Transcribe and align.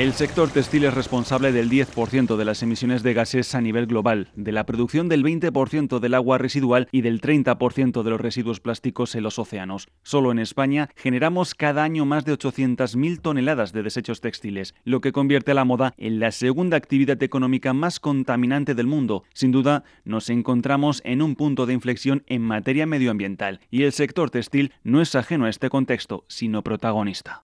El 0.00 0.14
sector 0.14 0.48
textil 0.48 0.84
es 0.84 0.94
responsable 0.94 1.52
del 1.52 1.68
10% 1.68 2.36
de 2.38 2.44
las 2.46 2.62
emisiones 2.62 3.02
de 3.02 3.12
gases 3.12 3.54
a 3.54 3.60
nivel 3.60 3.86
global, 3.86 4.28
de 4.34 4.50
la 4.50 4.64
producción 4.64 5.10
del 5.10 5.22
20% 5.22 5.98
del 5.98 6.14
agua 6.14 6.38
residual 6.38 6.88
y 6.90 7.02
del 7.02 7.20
30% 7.20 8.02
de 8.02 8.08
los 8.08 8.18
residuos 8.18 8.60
plásticos 8.60 9.14
en 9.14 9.24
los 9.24 9.38
océanos. 9.38 9.88
Solo 10.02 10.32
en 10.32 10.38
España 10.38 10.88
generamos 10.96 11.54
cada 11.54 11.84
año 11.84 12.06
más 12.06 12.24
de 12.24 12.32
800.000 12.32 13.20
toneladas 13.20 13.74
de 13.74 13.82
desechos 13.82 14.22
textiles, 14.22 14.74
lo 14.84 15.02
que 15.02 15.12
convierte 15.12 15.50
a 15.50 15.54
la 15.54 15.66
moda 15.66 15.92
en 15.98 16.18
la 16.18 16.32
segunda 16.32 16.78
actividad 16.78 17.22
económica 17.22 17.74
más 17.74 18.00
contaminante 18.00 18.74
del 18.74 18.86
mundo. 18.86 19.24
Sin 19.34 19.52
duda, 19.52 19.84
nos 20.06 20.30
encontramos 20.30 21.02
en 21.04 21.20
un 21.20 21.36
punto 21.36 21.66
de 21.66 21.74
inflexión 21.74 22.22
en 22.26 22.40
materia 22.40 22.86
medioambiental 22.86 23.60
y 23.70 23.82
el 23.82 23.92
sector 23.92 24.30
textil 24.30 24.72
no 24.82 25.02
es 25.02 25.14
ajeno 25.14 25.44
a 25.44 25.50
este 25.50 25.68
contexto, 25.68 26.24
sino 26.26 26.62
protagonista. 26.62 27.42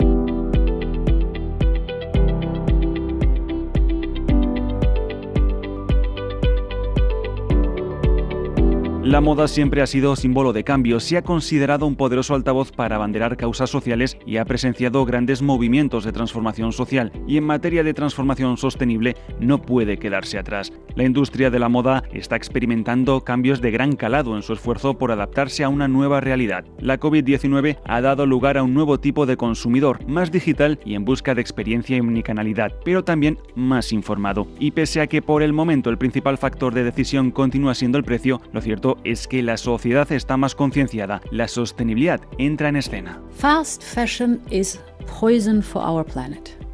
La 9.06 9.20
moda 9.20 9.46
siempre 9.46 9.82
ha 9.82 9.86
sido 9.86 10.16
símbolo 10.16 10.52
de 10.52 10.64
cambio, 10.64 10.98
se 10.98 11.16
ha 11.16 11.22
considerado 11.22 11.86
un 11.86 11.94
poderoso 11.94 12.34
altavoz 12.34 12.72
para 12.72 12.96
abanderar 12.96 13.36
causas 13.36 13.70
sociales 13.70 14.18
y 14.26 14.38
ha 14.38 14.44
presenciado 14.44 15.04
grandes 15.04 15.42
movimientos 15.42 16.02
de 16.02 16.10
transformación 16.10 16.72
social, 16.72 17.12
y 17.24 17.36
en 17.36 17.44
materia 17.44 17.84
de 17.84 17.94
transformación 17.94 18.56
sostenible 18.56 19.14
no 19.38 19.62
puede 19.62 19.98
quedarse 19.98 20.40
atrás. 20.40 20.72
La 20.96 21.04
industria 21.04 21.50
de 21.50 21.60
la 21.60 21.68
moda 21.68 22.02
está 22.12 22.34
experimentando 22.34 23.22
cambios 23.22 23.60
de 23.60 23.70
gran 23.70 23.94
calado 23.94 24.34
en 24.34 24.42
su 24.42 24.54
esfuerzo 24.54 24.98
por 24.98 25.12
adaptarse 25.12 25.62
a 25.62 25.68
una 25.68 25.86
nueva 25.86 26.20
realidad. 26.20 26.64
La 26.80 26.98
COVID-19 26.98 27.78
ha 27.84 28.00
dado 28.00 28.26
lugar 28.26 28.58
a 28.58 28.64
un 28.64 28.74
nuevo 28.74 28.98
tipo 28.98 29.24
de 29.24 29.36
consumidor, 29.36 30.04
más 30.08 30.32
digital 30.32 30.80
y 30.84 30.96
en 30.96 31.04
busca 31.04 31.36
de 31.36 31.42
experiencia 31.42 31.96
y 31.96 32.00
omnicanalidad, 32.00 32.72
pero 32.84 33.04
también 33.04 33.38
más 33.54 33.92
informado. 33.92 34.48
Y 34.58 34.72
pese 34.72 35.00
a 35.00 35.06
que 35.06 35.22
por 35.22 35.44
el 35.44 35.52
momento 35.52 35.90
el 35.90 35.98
principal 35.98 36.38
factor 36.38 36.74
de 36.74 36.82
decisión 36.82 37.30
continúa 37.30 37.76
siendo 37.76 37.98
el 37.98 38.04
precio, 38.04 38.40
lo 38.52 38.60
cierto 38.60 38.95
es 39.04 39.26
que 39.26 39.42
la 39.42 39.56
sociedad 39.56 40.10
está 40.12 40.36
más 40.36 40.54
concienciada. 40.54 41.20
La 41.30 41.48
sostenibilidad 41.48 42.20
entra 42.38 42.68
en 42.68 42.76
escena. 42.76 43.20
Fast 43.30 43.82
fashion 43.82 44.42
is 44.50 44.80
poison 45.20 45.62
for 45.62 45.82
our 45.82 46.04
planet. 46.04 46.65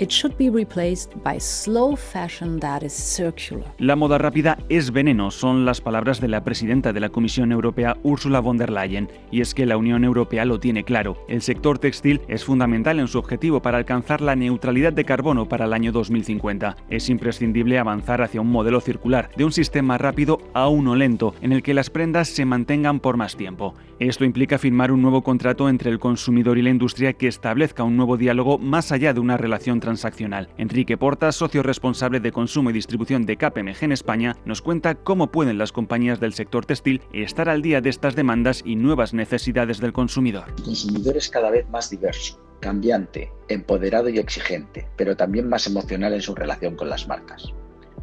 It 0.00 0.10
should 0.10 0.36
be 0.38 0.48
replaced 0.48 1.10
by 1.24 1.40
slow 1.40 1.96
fashion 1.96 2.60
that 2.60 2.82
is 2.82 2.92
circular. 2.92 3.64
La 3.78 3.96
moda 3.96 4.16
rápida 4.16 4.56
es 4.68 4.92
veneno, 4.92 5.32
son 5.32 5.64
las 5.64 5.80
palabras 5.80 6.20
de 6.20 6.28
la 6.28 6.44
presidenta 6.44 6.92
de 6.92 7.00
la 7.00 7.08
Comisión 7.08 7.50
Europea, 7.50 7.96
Ursula 8.04 8.38
von 8.38 8.58
der 8.58 8.70
Leyen. 8.70 9.08
Y 9.32 9.40
es 9.40 9.54
que 9.54 9.66
la 9.66 9.76
Unión 9.76 10.04
Europea 10.04 10.44
lo 10.44 10.60
tiene 10.60 10.84
claro. 10.84 11.16
El 11.26 11.42
sector 11.42 11.80
textil 11.80 12.20
es 12.28 12.44
fundamental 12.44 13.00
en 13.00 13.08
su 13.08 13.18
objetivo 13.18 13.60
para 13.60 13.78
alcanzar 13.78 14.20
la 14.20 14.36
neutralidad 14.36 14.92
de 14.92 15.04
carbono 15.04 15.48
para 15.48 15.64
el 15.64 15.72
año 15.72 15.90
2050. 15.90 16.76
Es 16.90 17.08
imprescindible 17.08 17.80
avanzar 17.80 18.22
hacia 18.22 18.40
un 18.40 18.52
modelo 18.52 18.80
circular, 18.80 19.30
de 19.36 19.46
un 19.46 19.52
sistema 19.52 19.98
rápido 19.98 20.38
a 20.54 20.68
uno 20.68 20.94
lento, 20.94 21.34
en 21.40 21.50
el 21.50 21.64
que 21.64 21.74
las 21.74 21.90
prendas 21.90 22.28
se 22.28 22.44
mantengan 22.44 23.00
por 23.00 23.16
más 23.16 23.36
tiempo. 23.36 23.74
Esto 24.00 24.24
implica 24.24 24.58
firmar 24.58 24.92
un 24.92 25.02
nuevo 25.02 25.24
contrato 25.24 25.68
entre 25.68 25.90
el 25.90 25.98
consumidor 25.98 26.56
y 26.56 26.62
la 26.62 26.70
industria 26.70 27.14
que 27.14 27.26
establezca 27.26 27.82
un 27.82 27.96
nuevo 27.96 28.16
diálogo 28.16 28.56
más 28.56 28.92
allá 28.92 29.12
de 29.12 29.18
una 29.18 29.36
relación 29.36 29.80
transaccional. 29.80 30.48
Enrique 30.56 30.96
Portas, 30.96 31.34
socio 31.34 31.64
responsable 31.64 32.20
de 32.20 32.30
consumo 32.30 32.70
y 32.70 32.74
distribución 32.74 33.26
de 33.26 33.36
KPMG 33.36 33.82
en 33.82 33.90
España, 33.90 34.36
nos 34.44 34.62
cuenta 34.62 34.94
cómo 34.94 35.32
pueden 35.32 35.58
las 35.58 35.72
compañías 35.72 36.20
del 36.20 36.32
sector 36.32 36.64
textil 36.64 37.02
estar 37.12 37.48
al 37.48 37.60
día 37.60 37.80
de 37.80 37.90
estas 37.90 38.14
demandas 38.14 38.62
y 38.64 38.76
nuevas 38.76 39.14
necesidades 39.14 39.80
del 39.80 39.92
consumidor. 39.92 40.44
El 40.58 40.62
consumidor 40.62 41.16
es 41.16 41.28
cada 41.28 41.50
vez 41.50 41.68
más 41.68 41.90
diverso, 41.90 42.40
cambiante, 42.60 43.32
empoderado 43.48 44.08
y 44.10 44.20
exigente, 44.20 44.86
pero 44.96 45.16
también 45.16 45.48
más 45.48 45.66
emocional 45.66 46.12
en 46.12 46.22
su 46.22 46.36
relación 46.36 46.76
con 46.76 46.88
las 46.88 47.08
marcas 47.08 47.52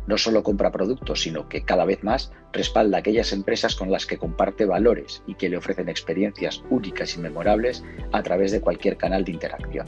no 0.08 0.18
solo 0.18 0.44
compra 0.44 0.72
productos, 0.72 1.22
sino 1.22 1.50
que 1.50 1.64
cada 1.64 1.86
vez 1.86 2.04
más 2.04 2.32
respalda 2.54 3.00
aquellas 3.00 3.34
empresas 3.34 3.76
con 3.76 3.92
las 3.92 4.06
que 4.06 4.18
comparte 4.18 4.66
valores 4.66 5.24
y 5.28 5.36
que 5.36 5.50
le 5.50 5.58
ofrecen 5.58 5.90
experiencias 5.90 6.64
únicas 6.70 7.16
y 7.16 7.20
memorables 7.20 7.84
a 8.12 8.24
través 8.24 8.52
de 8.52 8.62
cualquier 8.62 8.98
canal 8.98 9.24
de 9.24 9.32
interacción. 9.32 9.88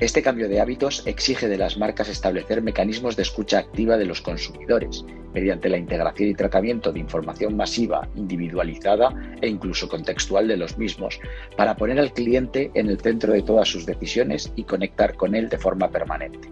Este 0.00 0.22
cambio 0.22 0.48
de 0.48 0.60
hábitos 0.60 1.06
exige 1.06 1.46
de 1.46 1.56
las 1.56 1.78
marcas 1.78 2.08
establecer 2.08 2.60
mecanismos 2.62 3.14
de 3.14 3.22
escucha 3.22 3.60
activa 3.60 3.96
de 3.96 4.04
los 4.04 4.20
consumidores, 4.20 5.04
mediante 5.32 5.68
la 5.68 5.78
integración 5.78 6.30
y 6.30 6.34
tratamiento 6.34 6.92
de 6.92 6.98
información 6.98 7.56
masiva, 7.56 8.08
individualizada 8.16 9.14
e 9.40 9.48
incluso 9.48 9.88
contextual 9.88 10.48
de 10.48 10.56
los 10.56 10.76
mismos, 10.78 11.20
para 11.56 11.76
poner 11.76 12.00
al 12.00 12.12
cliente 12.12 12.72
en 12.74 12.88
el 12.88 13.00
centro 13.00 13.32
de 13.32 13.42
todas 13.42 13.68
sus 13.68 13.86
decisiones 13.86 14.52
y 14.56 14.64
conectar 14.64 15.14
con 15.14 15.36
él 15.36 15.48
de 15.48 15.58
forma 15.58 15.88
permanente. 15.88 16.48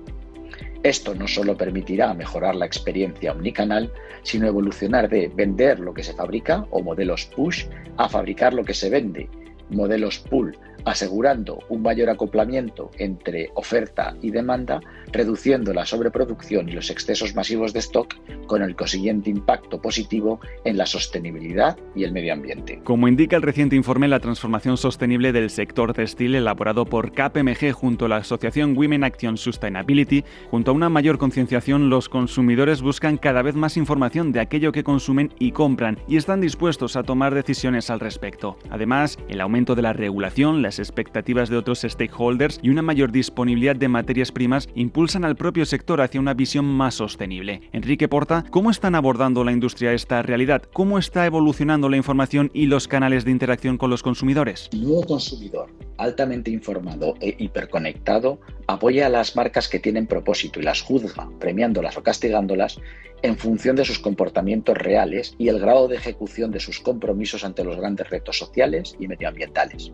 Esto 0.82 1.15
no 1.15 1.28
solo 1.28 1.56
permitirá 1.56 2.12
mejorar 2.12 2.56
la 2.56 2.66
experiencia 2.66 3.32
omnicanal, 3.32 3.93
sino 4.22 4.48
evolucionar 4.48 5.09
de 5.09 5.28
vender 5.28 5.78
lo 5.78 5.94
que 5.94 6.03
se 6.03 6.12
fabrica 6.12 6.66
o 6.70 6.82
modelos 6.82 7.26
push 7.26 7.66
a 7.97 8.09
fabricar 8.09 8.53
lo 8.53 8.65
que 8.65 8.75
se 8.75 8.91
vende, 8.91 9.28
modelos 9.75 10.19
pull, 10.19 10.56
asegurando 10.84 11.60
un 11.69 11.83
mayor 11.83 12.10
acoplamiento 12.10 12.91
entre 12.99 13.50
oferta 13.55 14.16
y 14.21 14.31
demanda, 14.31 14.81
reduciendo 15.12 15.72
la 15.72 15.84
sobreproducción 15.84 16.69
y 16.69 16.72
los 16.72 16.91
excesos 16.91 17.34
masivos 17.34 17.72
de 17.72 17.81
stock, 17.81 18.15
con 18.47 18.62
el 18.62 18.77
consiguiente 18.77 19.31
impacto 19.31 19.81
positivo 19.81 20.41
en 20.65 20.77
la 20.77 20.87
sostenibilidad 20.87 21.77
y 21.94 22.05
el 22.05 22.12
medio 22.12 22.32
ambiente. 22.32 22.81
Como 22.84 23.09
indica 23.09 23.37
el 23.37 23.43
reciente 23.43 23.77
informe 23.77 24.09
La 24.09 24.21
transformación 24.21 24.77
sostenible 24.77 25.32
del 25.32 25.50
sector 25.50 25.93
textil 25.93 26.34
elaborado 26.34 26.84
por 26.84 27.12
KPMG 27.12 27.72
junto 27.72 28.06
a 28.06 28.09
la 28.09 28.16
asociación 28.16 28.77
Women 28.77 29.05
Action 29.05 29.37
Sustainability, 29.37 30.25
junto 30.50 30.71
a 30.71 30.75
una 30.75 30.88
mayor 30.88 31.19
concienciación, 31.19 31.91
los 31.91 32.09
consumidores 32.09 32.82
buscan 32.82 33.16
cada 33.16 33.43
vez 33.43 33.55
más 33.55 33.77
información 33.77 34.32
de 34.32 34.41
aquello 34.41 34.72
que 34.72 34.84
consumen 34.84 35.32
y 35.38 35.53
compran 35.53 35.99
y 36.09 36.16
están 36.16 36.41
dispuestos 36.41 36.97
a 36.97 37.03
tomar 37.03 37.34
decisiones 37.34 37.91
al 37.91 38.00
respecto. 38.00 38.56
Además, 38.71 39.19
el 39.28 39.41
aumento 39.41 39.62
de 39.65 39.83
la 39.83 39.93
regulación, 39.93 40.61
la 40.61 40.73
expectativas 40.78 41.49
de 41.49 41.56
otros 41.56 41.83
stakeholders 41.83 42.59
y 42.62 42.71
una 42.71 42.83
mayor 42.83 43.12
disponibilidad 43.12 43.77
de 43.77 43.89
materias 43.89 44.33
primas 44.33 44.69
impulsan 44.75 45.25
al 45.25 45.37
propio 45.37 45.65
sector 45.67 46.00
hacia 46.00 46.21
una 46.21 46.34
visión 46.34 46.65
más 46.65 46.95
sostenible. 46.95 47.62
Enrique 47.73 48.09
Porta, 48.09 48.45
¿cómo 48.50 48.71
están 48.71 48.95
abordando 48.95 49.45
la 49.45 49.53
industria 49.53 49.93
esta 49.93 50.23
realidad? 50.23 50.62
¿Cómo 50.73 50.99
está 50.99 51.27
evolucionando 51.27 51.89
la 51.89 51.97
información 51.97 52.50
y 52.53 52.67
los 52.67 52.89
canales 52.89 53.25
de 53.25 53.31
interacción 53.31 53.78
con 53.78 53.91
los 53.91 54.03
consumidores? 54.03 54.69
El 54.73 54.83
nuevo 54.83 55.05
consumidor, 55.05 55.71
altamente 55.99 56.50
informado 56.50 57.15
e 57.21 57.37
hiperconectado, 57.39 58.41
apoya 58.67 59.06
a 59.06 59.11
las 59.11 59.37
marcas 59.37 59.69
que 59.69 59.79
tienen 59.79 60.06
propósito 60.06 60.61
y 60.61 60.65
las 60.65 60.83
juzga, 60.83 61.29
premiándolas 61.39 61.97
o 61.97 62.03
castigándolas 62.03 62.81
en 63.22 63.37
función 63.37 63.77
de 63.77 63.84
sus 63.84 63.99
comportamientos 63.99 64.77
reales 64.77 65.34
y 65.38 65.49
el 65.49 65.60
grado 65.60 65.88
de 65.88 65.97
ejecución 65.97 66.50
de 66.50 66.60
sus 66.60 66.81
compromisos 66.81 67.44
ante 67.44 67.65
los 67.65 67.77
grandes 67.77 68.10
retos 68.10 68.37
sociales 68.37 68.97
y 68.99 69.06
medioambientales. 69.06 69.93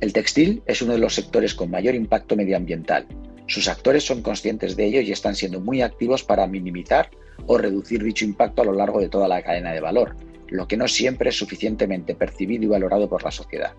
El 0.00 0.12
textil 0.12 0.62
es 0.66 0.80
uno 0.80 0.92
de 0.92 0.98
los 0.98 1.14
sectores 1.14 1.54
con 1.54 1.70
mayor 1.70 1.94
impacto 1.94 2.36
medioambiental. 2.36 3.06
Sus 3.46 3.68
actores 3.68 4.04
son 4.04 4.22
conscientes 4.22 4.76
de 4.76 4.86
ello 4.86 5.00
y 5.00 5.12
están 5.12 5.34
siendo 5.34 5.60
muy 5.60 5.82
activos 5.82 6.22
para 6.22 6.46
minimizar 6.46 7.10
o 7.46 7.58
reducir 7.58 8.02
dicho 8.02 8.24
impacto 8.24 8.62
a 8.62 8.64
lo 8.64 8.72
largo 8.72 9.00
de 9.00 9.08
toda 9.08 9.28
la 9.28 9.42
cadena 9.42 9.72
de 9.72 9.80
valor, 9.80 10.16
lo 10.48 10.68
que 10.68 10.76
no 10.76 10.88
siempre 10.88 11.30
es 11.30 11.36
suficientemente 11.36 12.14
percibido 12.14 12.64
y 12.64 12.68
valorado 12.68 13.08
por 13.08 13.24
la 13.24 13.30
sociedad 13.30 13.74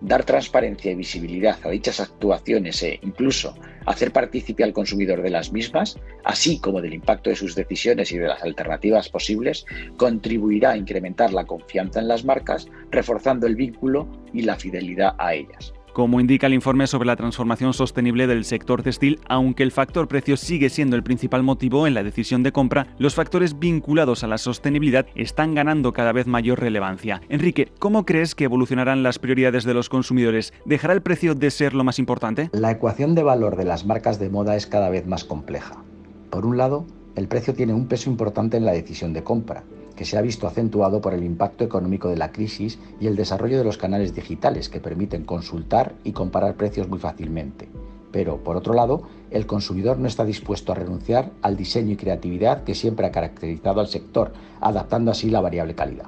dar 0.00 0.24
transparencia 0.24 0.92
y 0.92 0.94
visibilidad 0.94 1.58
a 1.64 1.70
dichas 1.70 2.00
actuaciones 2.00 2.82
e 2.82 3.00
incluso 3.02 3.54
hacer 3.86 4.12
partícipe 4.12 4.64
al 4.64 4.72
consumidor 4.72 5.22
de 5.22 5.30
las 5.30 5.52
mismas, 5.52 5.98
así 6.24 6.60
como 6.60 6.80
del 6.80 6.94
impacto 6.94 7.30
de 7.30 7.36
sus 7.36 7.54
decisiones 7.54 8.12
y 8.12 8.18
de 8.18 8.28
las 8.28 8.42
alternativas 8.42 9.08
posibles, 9.08 9.64
contribuirá 9.96 10.72
a 10.72 10.76
incrementar 10.76 11.32
la 11.32 11.46
confianza 11.46 12.00
en 12.00 12.08
las 12.08 12.24
marcas, 12.24 12.68
reforzando 12.90 13.46
el 13.46 13.56
vínculo 13.56 14.08
y 14.32 14.42
la 14.42 14.56
fidelidad 14.56 15.14
a 15.18 15.34
ellas. 15.34 15.72
Como 15.98 16.20
indica 16.20 16.46
el 16.46 16.54
informe 16.54 16.86
sobre 16.86 17.08
la 17.08 17.16
transformación 17.16 17.74
sostenible 17.74 18.28
del 18.28 18.44
sector 18.44 18.84
textil, 18.84 19.18
aunque 19.28 19.64
el 19.64 19.72
factor 19.72 20.06
precio 20.06 20.36
sigue 20.36 20.70
siendo 20.70 20.94
el 20.94 21.02
principal 21.02 21.42
motivo 21.42 21.88
en 21.88 21.94
la 21.94 22.04
decisión 22.04 22.44
de 22.44 22.52
compra, 22.52 22.86
los 22.98 23.16
factores 23.16 23.58
vinculados 23.58 24.22
a 24.22 24.28
la 24.28 24.38
sostenibilidad 24.38 25.06
están 25.16 25.56
ganando 25.56 25.92
cada 25.92 26.12
vez 26.12 26.28
mayor 26.28 26.60
relevancia. 26.60 27.20
Enrique, 27.28 27.72
¿cómo 27.80 28.06
crees 28.06 28.36
que 28.36 28.44
evolucionarán 28.44 29.02
las 29.02 29.18
prioridades 29.18 29.64
de 29.64 29.74
los 29.74 29.88
consumidores? 29.88 30.52
¿Dejará 30.64 30.94
el 30.94 31.02
precio 31.02 31.34
de 31.34 31.50
ser 31.50 31.74
lo 31.74 31.82
más 31.82 31.98
importante? 31.98 32.48
La 32.52 32.70
ecuación 32.70 33.16
de 33.16 33.24
valor 33.24 33.56
de 33.56 33.64
las 33.64 33.84
marcas 33.84 34.20
de 34.20 34.30
moda 34.30 34.54
es 34.54 34.68
cada 34.68 34.90
vez 34.90 35.04
más 35.04 35.24
compleja. 35.24 35.82
Por 36.30 36.46
un 36.46 36.58
lado, 36.58 36.86
el 37.16 37.26
precio 37.26 37.54
tiene 37.54 37.74
un 37.74 37.88
peso 37.88 38.08
importante 38.08 38.56
en 38.56 38.66
la 38.66 38.70
decisión 38.70 39.12
de 39.12 39.24
compra, 39.24 39.64
que 39.98 40.04
se 40.04 40.16
ha 40.16 40.22
visto 40.22 40.46
acentuado 40.46 41.00
por 41.00 41.12
el 41.12 41.24
impacto 41.24 41.64
económico 41.64 42.08
de 42.08 42.16
la 42.16 42.30
crisis 42.30 42.78
y 43.00 43.08
el 43.08 43.16
desarrollo 43.16 43.58
de 43.58 43.64
los 43.64 43.78
canales 43.78 44.14
digitales 44.14 44.68
que 44.68 44.78
permiten 44.78 45.24
consultar 45.24 45.96
y 46.04 46.12
comparar 46.12 46.54
precios 46.54 46.88
muy 46.88 47.00
fácilmente. 47.00 47.68
Pero, 48.12 48.36
por 48.44 48.56
otro 48.56 48.74
lado, 48.74 49.02
el 49.32 49.46
consumidor 49.46 49.98
no 49.98 50.06
está 50.06 50.24
dispuesto 50.24 50.70
a 50.70 50.76
renunciar 50.76 51.32
al 51.42 51.56
diseño 51.56 51.94
y 51.94 51.96
creatividad 51.96 52.62
que 52.62 52.76
siempre 52.76 53.08
ha 53.08 53.10
caracterizado 53.10 53.80
al 53.80 53.88
sector, 53.88 54.32
adaptando 54.60 55.10
así 55.10 55.30
la 55.30 55.40
variable 55.40 55.74
calidad. 55.74 56.06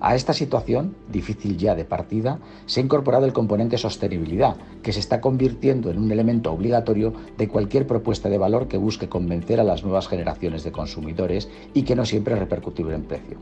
A 0.00 0.14
esta 0.14 0.32
situación, 0.32 0.94
difícil 1.10 1.56
ya 1.56 1.74
de 1.74 1.84
partida, 1.84 2.38
se 2.66 2.80
ha 2.80 2.84
incorporado 2.84 3.24
el 3.24 3.32
componente 3.32 3.78
sostenibilidad, 3.78 4.56
que 4.82 4.92
se 4.92 5.00
está 5.00 5.20
convirtiendo 5.20 5.90
en 5.90 5.98
un 5.98 6.12
elemento 6.12 6.52
obligatorio 6.52 7.12
de 7.38 7.48
cualquier 7.48 7.86
propuesta 7.86 8.28
de 8.28 8.38
valor 8.38 8.68
que 8.68 8.76
busque 8.76 9.08
convencer 9.08 9.60
a 9.60 9.64
las 9.64 9.82
nuevas 9.82 10.08
generaciones 10.08 10.64
de 10.64 10.72
consumidores 10.72 11.48
y 11.74 11.82
que 11.82 11.96
no 11.96 12.04
siempre 12.04 12.34
es 12.34 12.40
repercutible 12.40 12.94
en 12.94 13.04
precio 13.04 13.38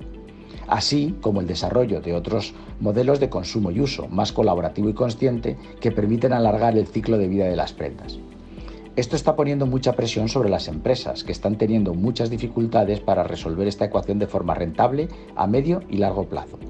así 0.69 1.15
como 1.21 1.41
el 1.41 1.47
desarrollo 1.47 2.01
de 2.01 2.15
otros 2.15 2.55
modelos 2.81 3.21
de 3.21 3.29
consumo 3.29 3.71
y 3.71 3.81
uso 3.81 4.09
más 4.09 4.33
colaborativo 4.33 4.89
y 4.89 4.95
consciente 4.95 5.57
que 5.81 5.93
permiten 5.93 6.33
alargar 6.33 6.77
el 6.77 6.87
ciclo 6.87 7.19
de 7.19 7.29
vida 7.29 7.47
de 7.47 7.57
las 7.57 7.73
prendas. 7.73 8.19
Esto 8.97 9.17
está 9.17 9.35
poniendo 9.35 9.67
mucha 9.67 9.95
presión 9.95 10.29
sobre 10.29 10.49
las 10.49 10.69
empresas, 10.69 11.25
que 11.25 11.33
están 11.33 11.59
teniendo 11.59 11.95
muchas 11.95 12.31
dificultades 12.31 13.01
para 13.01 13.25
resolver 13.25 13.67
esta 13.67 13.87
ecuación 13.87 14.21
de 14.21 14.29
forma 14.29 14.55
rentable 14.55 15.09
a 15.35 15.49
medio 15.49 15.83
y 15.89 15.97
largo 15.97 16.29
plazo. 16.29 16.61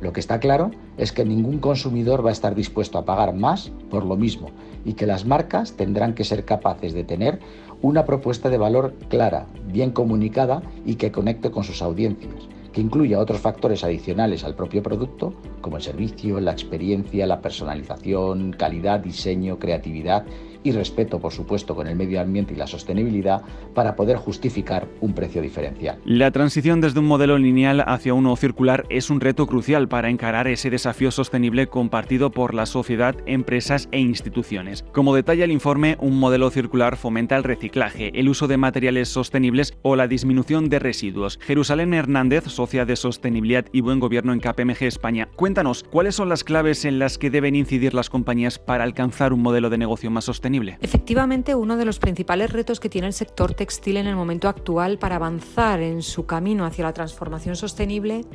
Lo 0.00 0.12
que 0.12 0.18
está 0.18 0.40
claro 0.40 0.72
es 0.96 1.12
que 1.12 1.24
ningún 1.24 1.60
consumidor 1.60 2.26
va 2.26 2.30
a 2.30 2.32
estar 2.32 2.56
dispuesto 2.56 2.98
a 2.98 3.04
pagar 3.04 3.34
más 3.34 3.70
por 3.88 4.04
lo 4.04 4.16
mismo 4.16 4.50
y 4.84 4.94
que 4.94 5.06
las 5.06 5.24
marcas 5.24 5.74
tendrán 5.74 6.14
que 6.14 6.24
ser 6.24 6.44
capaces 6.44 6.92
de 6.92 7.04
tener 7.04 7.38
una 7.82 8.04
propuesta 8.04 8.50
de 8.50 8.58
valor 8.58 8.94
clara, 9.08 9.46
bien 9.66 9.92
comunicada 9.92 10.62
y 10.84 10.96
que 10.96 11.12
conecte 11.12 11.52
con 11.52 11.62
sus 11.62 11.82
audiencias, 11.82 12.48
que 12.72 12.80
incluya 12.80 13.18
otros 13.18 13.40
factores 13.40 13.84
adicionales 13.84 14.44
al 14.44 14.54
propio 14.54 14.82
producto, 14.82 15.34
como 15.60 15.76
el 15.76 15.82
servicio, 15.82 16.40
la 16.40 16.52
experiencia, 16.52 17.26
la 17.26 17.40
personalización, 17.40 18.52
calidad, 18.52 19.00
diseño, 19.00 19.58
creatividad 19.58 20.24
y 20.62 20.72
respeto, 20.72 21.20
por 21.20 21.32
supuesto, 21.32 21.74
con 21.74 21.86
el 21.86 21.96
medio 21.96 22.20
ambiente 22.20 22.54
y 22.54 22.56
la 22.56 22.66
sostenibilidad 22.66 23.42
para 23.74 23.96
poder 23.96 24.16
justificar 24.16 24.86
un 25.00 25.14
precio 25.14 25.40
diferencial. 25.42 25.98
La 26.04 26.30
transición 26.30 26.80
desde 26.80 27.00
un 27.00 27.06
modelo 27.06 27.38
lineal 27.38 27.82
hacia 27.86 28.14
uno 28.14 28.36
circular 28.36 28.84
es 28.90 29.10
un 29.10 29.20
reto 29.20 29.46
crucial 29.46 29.88
para 29.88 30.10
encarar 30.10 30.48
ese 30.48 30.70
desafío 30.70 31.10
sostenible 31.10 31.66
compartido 31.66 32.30
por 32.30 32.54
la 32.54 32.66
sociedad, 32.66 33.16
empresas 33.26 33.88
e 33.92 34.00
instituciones. 34.00 34.84
Como 34.92 35.14
detalla 35.14 35.44
el 35.44 35.50
informe, 35.50 35.96
un 36.00 36.18
modelo 36.18 36.50
circular 36.50 36.96
fomenta 36.96 37.36
el 37.36 37.44
reciclaje, 37.44 38.10
el 38.18 38.28
uso 38.28 38.46
de 38.46 38.56
materiales 38.56 39.08
sostenibles 39.08 39.74
o 39.82 39.96
la 39.96 40.08
disminución 40.08 40.68
de 40.68 40.78
residuos. 40.78 41.38
Jerusalén 41.42 41.94
Hernández, 41.94 42.44
de 42.60 42.94
Sostenibilidad 42.94 43.64
y 43.72 43.80
Buen 43.80 44.00
Gobierno 44.00 44.34
en 44.34 44.40
KPMG 44.40 44.82
España, 44.82 45.30
cuéntanos, 45.34 45.82
¿cuáles 45.82 46.14
son 46.14 46.28
las 46.28 46.44
claves 46.44 46.84
en 46.84 46.98
las 46.98 47.16
que 47.16 47.30
deben 47.30 47.54
incidir 47.54 47.94
las 47.94 48.10
compañías 48.10 48.58
para 48.58 48.84
alcanzar 48.84 49.32
un 49.32 49.40
modelo 49.40 49.70
de 49.70 49.78
negocio 49.78 50.10
más 50.10 50.24
sostenible? 50.24 50.76
Efectivamente, 50.82 51.54
uno 51.54 51.78
de 51.78 51.86
los 51.86 51.98
principales 51.98 52.52
retos 52.52 52.78
que 52.78 52.90
tiene 52.90 53.06
el 53.06 53.14
sector 53.14 53.54
textil 53.54 53.96
en 53.96 54.06
el 54.06 54.14
momento 54.14 54.46
actual 54.46 54.98
para 54.98 55.16
avanzar 55.16 55.80
en 55.80 56.02
su 56.02 56.26
camino 56.26 56.66
hacia 56.66 56.84
la 56.84 56.92
transformación 56.92 57.56
sostenible 57.56 58.26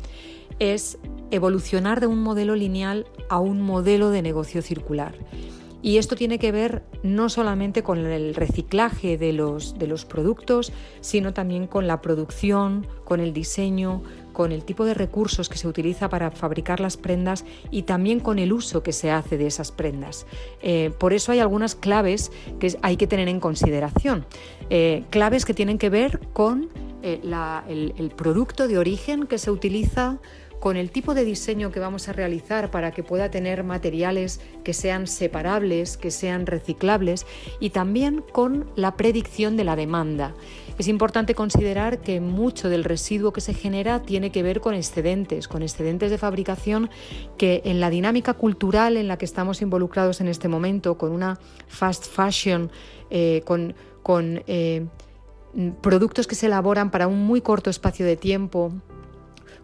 es 0.57 0.97
evolucionar 1.29 1.99
de 1.99 2.07
un 2.07 2.23
modelo 2.23 2.55
lineal 2.55 3.05
a 3.29 3.39
un 3.39 3.61
modelo 3.61 4.09
de 4.09 4.23
negocio 4.23 4.63
circular. 4.63 5.13
Y 5.85 5.99
esto 5.99 6.15
tiene 6.15 6.39
que 6.39 6.51
ver 6.51 6.81
no 7.03 7.29
solamente 7.29 7.83
con 7.83 7.99
el 8.07 8.33
reciclaje 8.33 9.19
de 9.19 9.33
los, 9.33 9.77
de 9.77 9.85
los 9.85 10.03
productos, 10.03 10.73
sino 10.99 11.31
también 11.31 11.67
con 11.67 11.85
la 11.85 12.01
producción, 12.01 12.87
con 13.03 13.19
el 13.19 13.33
diseño, 13.33 14.01
con 14.33 14.51
el 14.51 14.65
tipo 14.65 14.83
de 14.83 14.95
recursos 14.95 15.47
que 15.47 15.59
se 15.59 15.67
utiliza 15.67 16.09
para 16.09 16.31
fabricar 16.31 16.79
las 16.79 16.97
prendas 16.97 17.45
y 17.69 17.83
también 17.83 18.19
con 18.19 18.39
el 18.39 18.51
uso 18.51 18.81
que 18.81 18.93
se 18.93 19.11
hace 19.11 19.37
de 19.37 19.45
esas 19.45 19.71
prendas. 19.71 20.25
Eh, 20.63 20.91
por 20.97 21.13
eso 21.13 21.31
hay 21.31 21.37
algunas 21.37 21.75
claves 21.75 22.31
que 22.59 22.75
hay 22.81 22.97
que 22.97 23.05
tener 23.05 23.27
en 23.27 23.39
consideración. 23.39 24.25
Eh, 24.71 25.03
claves 25.11 25.45
que 25.45 25.53
tienen 25.53 25.77
que 25.77 25.91
ver 25.91 26.19
con 26.33 26.67
eh, 27.03 27.21
el 27.67 28.11
producto 28.15 28.67
de 28.67 28.79
origen 28.79 29.27
que 29.27 29.37
se 29.37 29.51
utiliza, 29.51 30.17
con 30.65 30.77
el 30.77 30.89
tipo 30.89 31.13
de 31.13 31.23
diseño 31.23 31.71
que 31.71 31.79
vamos 31.79 32.09
a 32.09 32.13
realizar 32.13 32.71
para 32.71 32.89
que 32.89 33.03
pueda 33.03 33.29
tener 33.29 33.63
materiales 33.63 34.41
que 34.63 34.73
sean 34.73 35.05
separables, 35.05 35.95
que 35.95 36.09
sean 36.09 36.47
reciclables 36.47 37.27
y 37.59 37.69
también 37.69 38.23
con 38.31 38.71
la 38.75 38.97
predicción 38.97 39.57
de 39.57 39.63
la 39.63 39.75
demanda. 39.75 40.33
Es 40.79 40.87
importante 40.87 41.35
considerar 41.35 42.01
que 42.01 42.19
mucho 42.19 42.67
del 42.67 42.83
residuo 42.83 43.31
que 43.31 43.41
se 43.41 43.53
genera 43.53 44.01
tiene 44.01 44.31
que 44.31 44.41
ver 44.41 44.59
con 44.59 44.73
excedentes, 44.73 45.47
con 45.47 45.61
excedentes 45.61 46.09
de 46.09 46.17
fabricación 46.17 46.89
que 47.37 47.61
en 47.65 47.79
la 47.79 47.91
dinámica 47.91 48.33
cultural 48.33 48.97
en 48.97 49.07
la 49.07 49.19
que 49.19 49.25
estamos 49.25 49.61
involucrados 49.61 50.19
en 50.19 50.27
este 50.27 50.47
momento, 50.47 50.97
con 50.97 51.11
una 51.11 51.37
fast 51.67 52.05
fashion, 52.07 52.71
eh, 53.11 53.43
con, 53.45 53.75
eh, 54.47 54.87
productos 55.83 56.25
que 56.25 56.33
se 56.33 56.47
elaboran 56.47 56.89
para 56.89 57.05
un 57.05 57.19
muy 57.19 57.41
corto 57.41 57.69
espacio 57.69 58.03
de 58.03 58.17
tiempo, 58.17 58.73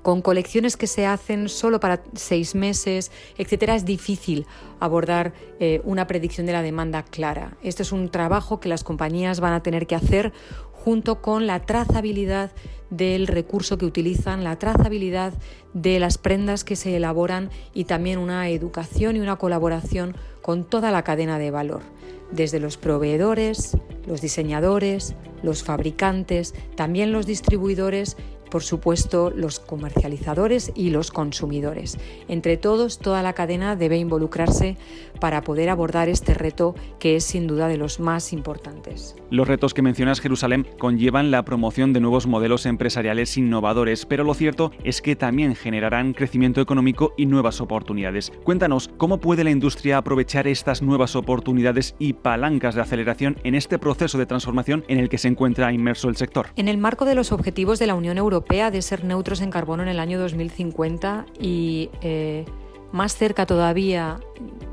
con 0.01 0.21
colecciones 0.21 0.77
que 0.77 0.87
se 0.87 1.05
hacen 1.05 1.49
solo 1.49 1.79
para 1.79 2.03
seis 2.15 2.55
meses, 2.55 3.11
etcétera, 3.37 3.75
es 3.75 3.85
difícil 3.85 4.45
abordar 4.79 5.33
eh, 5.59 5.81
una 5.83 6.07
predicción 6.07 6.45
de 6.45 6.53
la 6.53 6.63
demanda 6.63 7.03
clara. 7.03 7.57
Este 7.63 7.83
es 7.83 7.91
un 7.91 8.09
trabajo 8.09 8.59
que 8.59 8.69
las 8.69 8.83
compañías 8.83 9.39
van 9.39 9.53
a 9.53 9.63
tener 9.63 9.87
que 9.87 9.95
hacer 9.95 10.33
junto 10.71 11.21
con 11.21 11.45
la 11.45 11.59
trazabilidad 11.59 12.51
del 12.89 13.27
recurso 13.27 13.77
que 13.77 13.85
utilizan, 13.85 14.43
la 14.43 14.57
trazabilidad 14.57 15.33
de 15.73 15.99
las 15.99 16.17
prendas 16.17 16.63
que 16.63 16.75
se 16.75 16.95
elaboran 16.97 17.49
y 17.73 17.85
también 17.85 18.17
una 18.19 18.49
educación 18.49 19.15
y 19.15 19.19
una 19.19 19.37
colaboración 19.37 20.17
con 20.41 20.65
toda 20.65 20.91
la 20.91 21.03
cadena 21.03 21.37
de 21.37 21.51
valor, 21.51 21.83
desde 22.31 22.59
los 22.59 22.77
proveedores, 22.77 23.77
los 24.07 24.21
diseñadores, 24.21 25.15
los 25.43 25.63
fabricantes, 25.63 26.55
también 26.75 27.11
los 27.11 27.27
distribuidores 27.27 28.17
por 28.51 28.61
supuesto, 28.61 29.31
los 29.35 29.59
comercializadores 29.59 30.71
y 30.75 30.91
los 30.91 31.09
consumidores. 31.09 31.97
Entre 32.27 32.57
todos, 32.57 32.99
toda 32.99 33.23
la 33.23 33.33
cadena 33.33 33.75
debe 33.75 33.97
involucrarse 33.97 34.77
para 35.19 35.41
poder 35.41 35.69
abordar 35.69 36.09
este 36.09 36.35
reto 36.35 36.75
que 36.99 37.15
es 37.15 37.23
sin 37.23 37.47
duda 37.47 37.67
de 37.67 37.77
los 37.77 37.99
más 37.99 38.33
importantes. 38.33 39.15
Los 39.31 39.47
retos 39.47 39.73
que 39.73 39.81
mencionas, 39.81 40.19
Jerusalén, 40.19 40.67
conllevan 40.77 41.31
la 41.31 41.45
promoción 41.45 41.93
de 41.93 42.01
nuevos 42.01 42.27
modelos 42.27 42.65
empresariales 42.65 43.37
innovadores, 43.37 44.05
pero 44.05 44.23
lo 44.23 44.33
cierto 44.33 44.71
es 44.83 45.01
que 45.01 45.15
también 45.15 45.55
generarán 45.55 46.13
crecimiento 46.13 46.61
económico 46.61 47.13
y 47.17 47.25
nuevas 47.25 47.61
oportunidades. 47.61 48.31
Cuéntanos, 48.43 48.89
¿cómo 48.97 49.19
puede 49.19 49.43
la 49.43 49.51
industria 49.51 49.97
aprovechar 49.97 50.47
estas 50.47 50.81
nuevas 50.81 51.15
oportunidades 51.15 51.95
y 51.97 52.13
palancas 52.13 52.75
de 52.75 52.81
aceleración 52.81 53.37
en 53.43 53.55
este 53.55 53.79
proceso 53.79 54.17
de 54.17 54.25
transformación 54.25 54.83
en 54.89 54.99
el 54.99 55.07
que 55.07 55.17
se 55.17 55.29
encuentra 55.29 55.71
inmerso 55.71 56.09
el 56.09 56.17
sector? 56.17 56.47
En 56.57 56.67
el 56.67 56.77
marco 56.77 57.05
de 57.05 57.15
los 57.15 57.31
objetivos 57.31 57.79
de 57.79 57.87
la 57.87 57.95
Unión 57.95 58.17
Europea, 58.17 58.40
de 58.49 58.81
ser 58.81 59.03
neutros 59.03 59.41
en 59.41 59.49
carbono 59.49 59.83
en 59.83 59.89
el 59.89 59.99
año 59.99 60.19
2050 60.19 61.25
y 61.39 61.89
eh, 62.01 62.45
más 62.91 63.15
cerca 63.15 63.45
todavía 63.45 64.19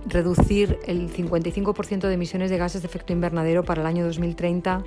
reducir 0.07 0.81
el 0.87 1.13
55% 1.13 2.09
de 2.09 2.15
emisiones 2.15 2.51
de 2.51 2.59
gases 2.59 2.83
de 2.83 2.89
efecto 2.89 3.13
invernadero 3.13 3.63
para 3.65 3.83
el 3.83 3.87
año 3.87 4.05
2030, 4.05 4.83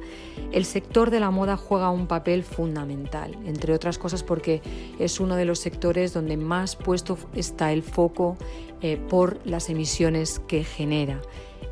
el 0.51 0.65
sector 0.65 1.09
de 1.09 1.21
la 1.21 1.31
moda 1.31 1.55
juega 1.55 1.89
un 1.89 2.07
papel 2.07 2.43
fundamental, 2.43 3.37
entre 3.45 3.73
otras 3.73 3.97
cosas 3.97 4.23
porque 4.23 4.61
es 4.99 5.19
uno 5.21 5.35
de 5.35 5.45
los 5.45 5.59
sectores 5.59 6.13
donde 6.13 6.35
más 6.35 6.75
puesto 6.75 7.17
está 7.33 7.71
el 7.71 7.83
foco 7.83 8.35
eh, 8.81 8.97
por 8.97 9.39
las 9.45 9.69
emisiones 9.69 10.39
que 10.47 10.63
genera. 10.65 11.21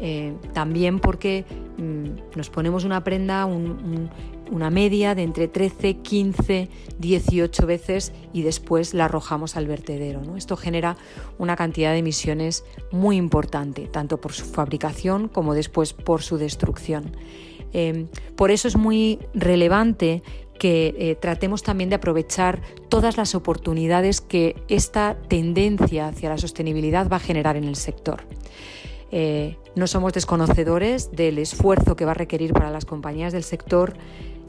Eh, 0.01 0.33
también 0.53 0.99
porque 1.01 1.43
mm, 1.77 2.37
nos 2.37 2.49
ponemos 2.49 2.85
una 2.85 3.03
prenda, 3.03 3.45
una 4.51 4.69
media 4.69 5.15
de 5.15 5.23
entre 5.23 5.47
13, 5.47 5.95
15, 5.97 6.69
18 6.97 7.65
veces 7.65 8.11
y 8.33 8.41
después 8.41 8.93
la 8.93 9.05
arrojamos 9.05 9.55
al 9.55 9.67
vertedero. 9.67 10.35
Esto 10.35 10.57
genera 10.57 10.97
una 11.37 11.55
cantidad 11.55 11.91
de 11.91 11.99
emisiones 11.99 12.63
muy 12.91 13.17
importante, 13.17 13.87
tanto 13.87 14.19
por 14.19 14.33
su 14.33 14.45
fabricación 14.45 15.27
como 15.27 15.53
después 15.53 15.93
por 15.93 16.21
su 16.21 16.37
destrucción. 16.37 17.15
Eh, 17.73 18.07
por 18.35 18.51
eso 18.51 18.67
es 18.67 18.75
muy 18.75 19.19
relevante 19.33 20.23
que 20.59 20.93
eh, 20.97 21.15
tratemos 21.15 21.63
también 21.63 21.89
de 21.89 21.95
aprovechar 21.95 22.61
todas 22.89 23.17
las 23.17 23.33
oportunidades 23.33 24.21
que 24.21 24.55
esta 24.67 25.17
tendencia 25.27 26.07
hacia 26.07 26.29
la 26.29 26.37
sostenibilidad 26.37 27.09
va 27.09 27.15
a 27.17 27.21
generar 27.21 27.55
en 27.55 27.63
el 27.63 27.75
sector. 27.75 28.23
Eh, 29.11 29.57
no 29.75 29.87
somos 29.87 30.13
desconocedores 30.13 31.11
del 31.11 31.39
esfuerzo 31.39 31.95
que 31.95 32.05
va 32.05 32.11
a 32.11 32.15
requerir 32.15 32.53
para 32.53 32.69
las 32.69 32.85
compañías 32.85 33.33
del 33.33 33.43
sector 33.43 33.95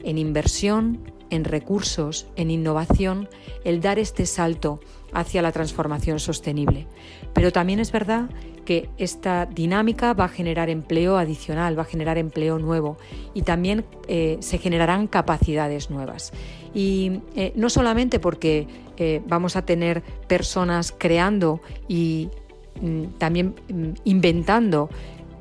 en 0.03 0.17
inversión, 0.17 0.99
en 1.29 1.43
recursos, 1.43 2.27
en 2.35 2.51
innovación, 2.51 3.29
el 3.63 3.81
dar 3.81 3.99
este 3.99 4.25
salto 4.25 4.79
hacia 5.13 5.41
la 5.41 5.51
transformación 5.51 6.19
sostenible. 6.19 6.87
Pero 7.33 7.51
también 7.51 7.79
es 7.79 7.91
verdad 7.91 8.29
que 8.65 8.89
esta 8.97 9.45
dinámica 9.45 10.13
va 10.13 10.25
a 10.25 10.29
generar 10.29 10.69
empleo 10.69 11.17
adicional, 11.17 11.77
va 11.77 11.83
a 11.83 11.85
generar 11.85 12.17
empleo 12.17 12.59
nuevo 12.59 12.97
y 13.33 13.41
también 13.41 13.85
eh, 14.07 14.37
se 14.41 14.57
generarán 14.57 15.07
capacidades 15.07 15.89
nuevas. 15.89 16.31
Y 16.73 17.21
eh, 17.35 17.53
no 17.55 17.69
solamente 17.69 18.19
porque 18.19 18.67
vamos 19.25 19.55
a 19.55 19.65
tener 19.65 20.03
personas 20.27 20.93
creando 20.95 21.59
y 21.87 22.29
Mm, 22.81 23.17
también 23.17 23.53
mm, 23.69 23.91
inventando 24.05 24.89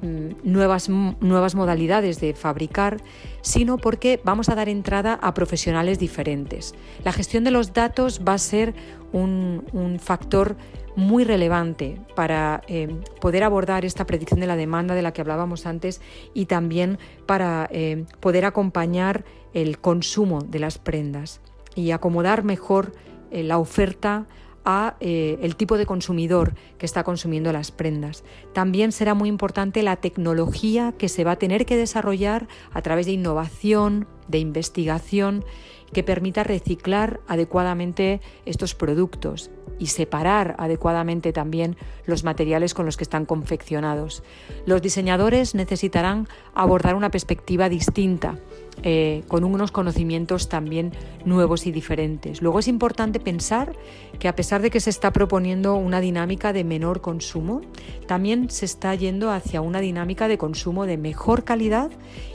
nuevas, 0.03 0.89
nuevas 0.89 1.55
modalidades 1.55 2.21
de 2.21 2.35
fabricar, 2.35 2.99
sino 3.43 3.79
porque 3.79 4.21
vamos 4.25 4.49
a 4.49 4.55
dar 4.55 4.69
entrada 4.69 5.19
a 5.21 5.35
profesionales 5.35 5.99
diferentes. 5.99 6.75
La 7.05 7.13
gestión 7.13 7.45
de 7.45 7.51
los 7.51 7.73
datos 7.73 8.23
va 8.27 8.35
a 8.35 8.39
ser 8.39 8.75
un, 9.13 9.99
factor 10.01 10.57
muy 10.97 11.25
relevante 11.25 12.01
para 12.15 12.63
eh, 12.67 13.01
poder 13.21 13.45
abordar 13.45 13.85
esta 13.85 14.07
predicción 14.07 14.41
de 14.41 14.47
la 14.47 14.57
demanda 14.57 14.95
de 14.95 15.03
la 15.03 15.13
que 15.13 15.21
hablábamos 15.21 15.67
antes 15.67 16.01
y 16.35 16.47
también 16.47 16.99
para 17.27 17.69
eh, 17.71 18.05
poder 18.21 18.45
acompañar 18.45 19.25
el 19.55 19.79
consumo 19.79 20.41
de 20.43 20.59
las 20.59 20.79
prendas 20.79 21.41
y 21.75 21.93
acomodar 21.93 22.45
mejor 22.45 22.93
eh, 23.31 23.43
la 23.43 23.59
oferta 23.59 24.27
a 24.65 24.97
eh, 25.01 25.39
el 25.43 25.57
tipo 25.57 25.79
de 25.79 25.87
consumidor 25.87 26.55
que 26.79 26.87
está 26.87 27.05
consumiendo 27.05 27.53
las 27.53 27.71
prendas. 27.71 28.25
También 28.53 28.93
será 28.93 29.15
muy 29.15 29.29
importante 29.29 29.83
la 29.83 29.97
tecnología 29.97 30.95
que 30.97 31.09
se 31.09 31.25
va 31.25 31.33
a 31.33 31.39
tener 31.39 31.67
que 31.67 31.77
desarrollar 31.77 32.49
a 32.73 32.83
través 32.83 33.07
de 33.07 33.13
innovación, 33.13 34.07
de 34.29 34.39
investigación, 34.39 35.45
que 35.93 36.05
permita 36.05 36.45
reciclar 36.45 37.21
adecuadamente 37.27 38.21
estos 38.45 38.75
productos 38.75 39.51
y 39.79 39.87
separar 39.87 40.55
adecuadamente 40.59 41.33
también 41.33 41.77
los 42.05 42.23
materiales 42.23 42.75
con 42.75 42.87
los 42.87 42.97
que 42.97 43.05
están 43.05 43.27
confeccionados. 43.27 44.23
Los 44.67 44.83
diseñadores 44.83 45.55
necesitarán 45.55 46.29
abordar 46.55 46.95
una 46.95 47.11
perspectiva 47.11 47.69
distinta 47.69 48.39
eh, 48.83 49.23
con 49.29 49.45
unos 49.45 49.71
conocimientos 49.73 50.49
también 50.49 50.93
nuevos 51.25 51.67
y 51.67 51.73
diferentes. 51.73 52.43
Luego 52.43 52.59
es 52.59 52.69
importante 52.69 53.21
pensar 53.21 53.75
que 54.19 54.29
a 54.29 54.35
pesar 54.35 54.63
de 54.63 54.71
que 54.71 54.81
se 54.81 54.91
está 54.91 55.13
proponiendo 55.13 55.75
una 55.75 56.01
dinámica 56.01 56.53
de 56.53 56.65
menor 56.65 57.01
consumo, 57.01 57.61
también 58.07 58.51
se 58.51 58.65
está 58.65 58.95
yendo 58.95 59.31
hacia 59.31 59.61
una 59.61 59.81
dinámica 59.81 60.29
de 60.29 60.39
consumo 60.39 60.87
de 60.87 60.97
mejor 60.97 61.45
calidad 61.45 61.91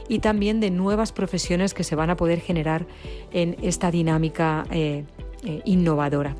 y 0.08 0.20
también 0.20 0.60
de 0.60 0.70
nuevas 0.70 1.12
profesiones 1.12 1.74
que 1.74 1.84
se 1.84 1.96
van 1.96 2.10
a 2.10 2.16
poder 2.16 2.40
generar 2.40 2.86
en 3.32 3.56
esta 3.62 3.90
dinámica 3.90 4.64
eh, 4.70 5.04
eh, 5.44 5.62
innovadora. 5.64 6.34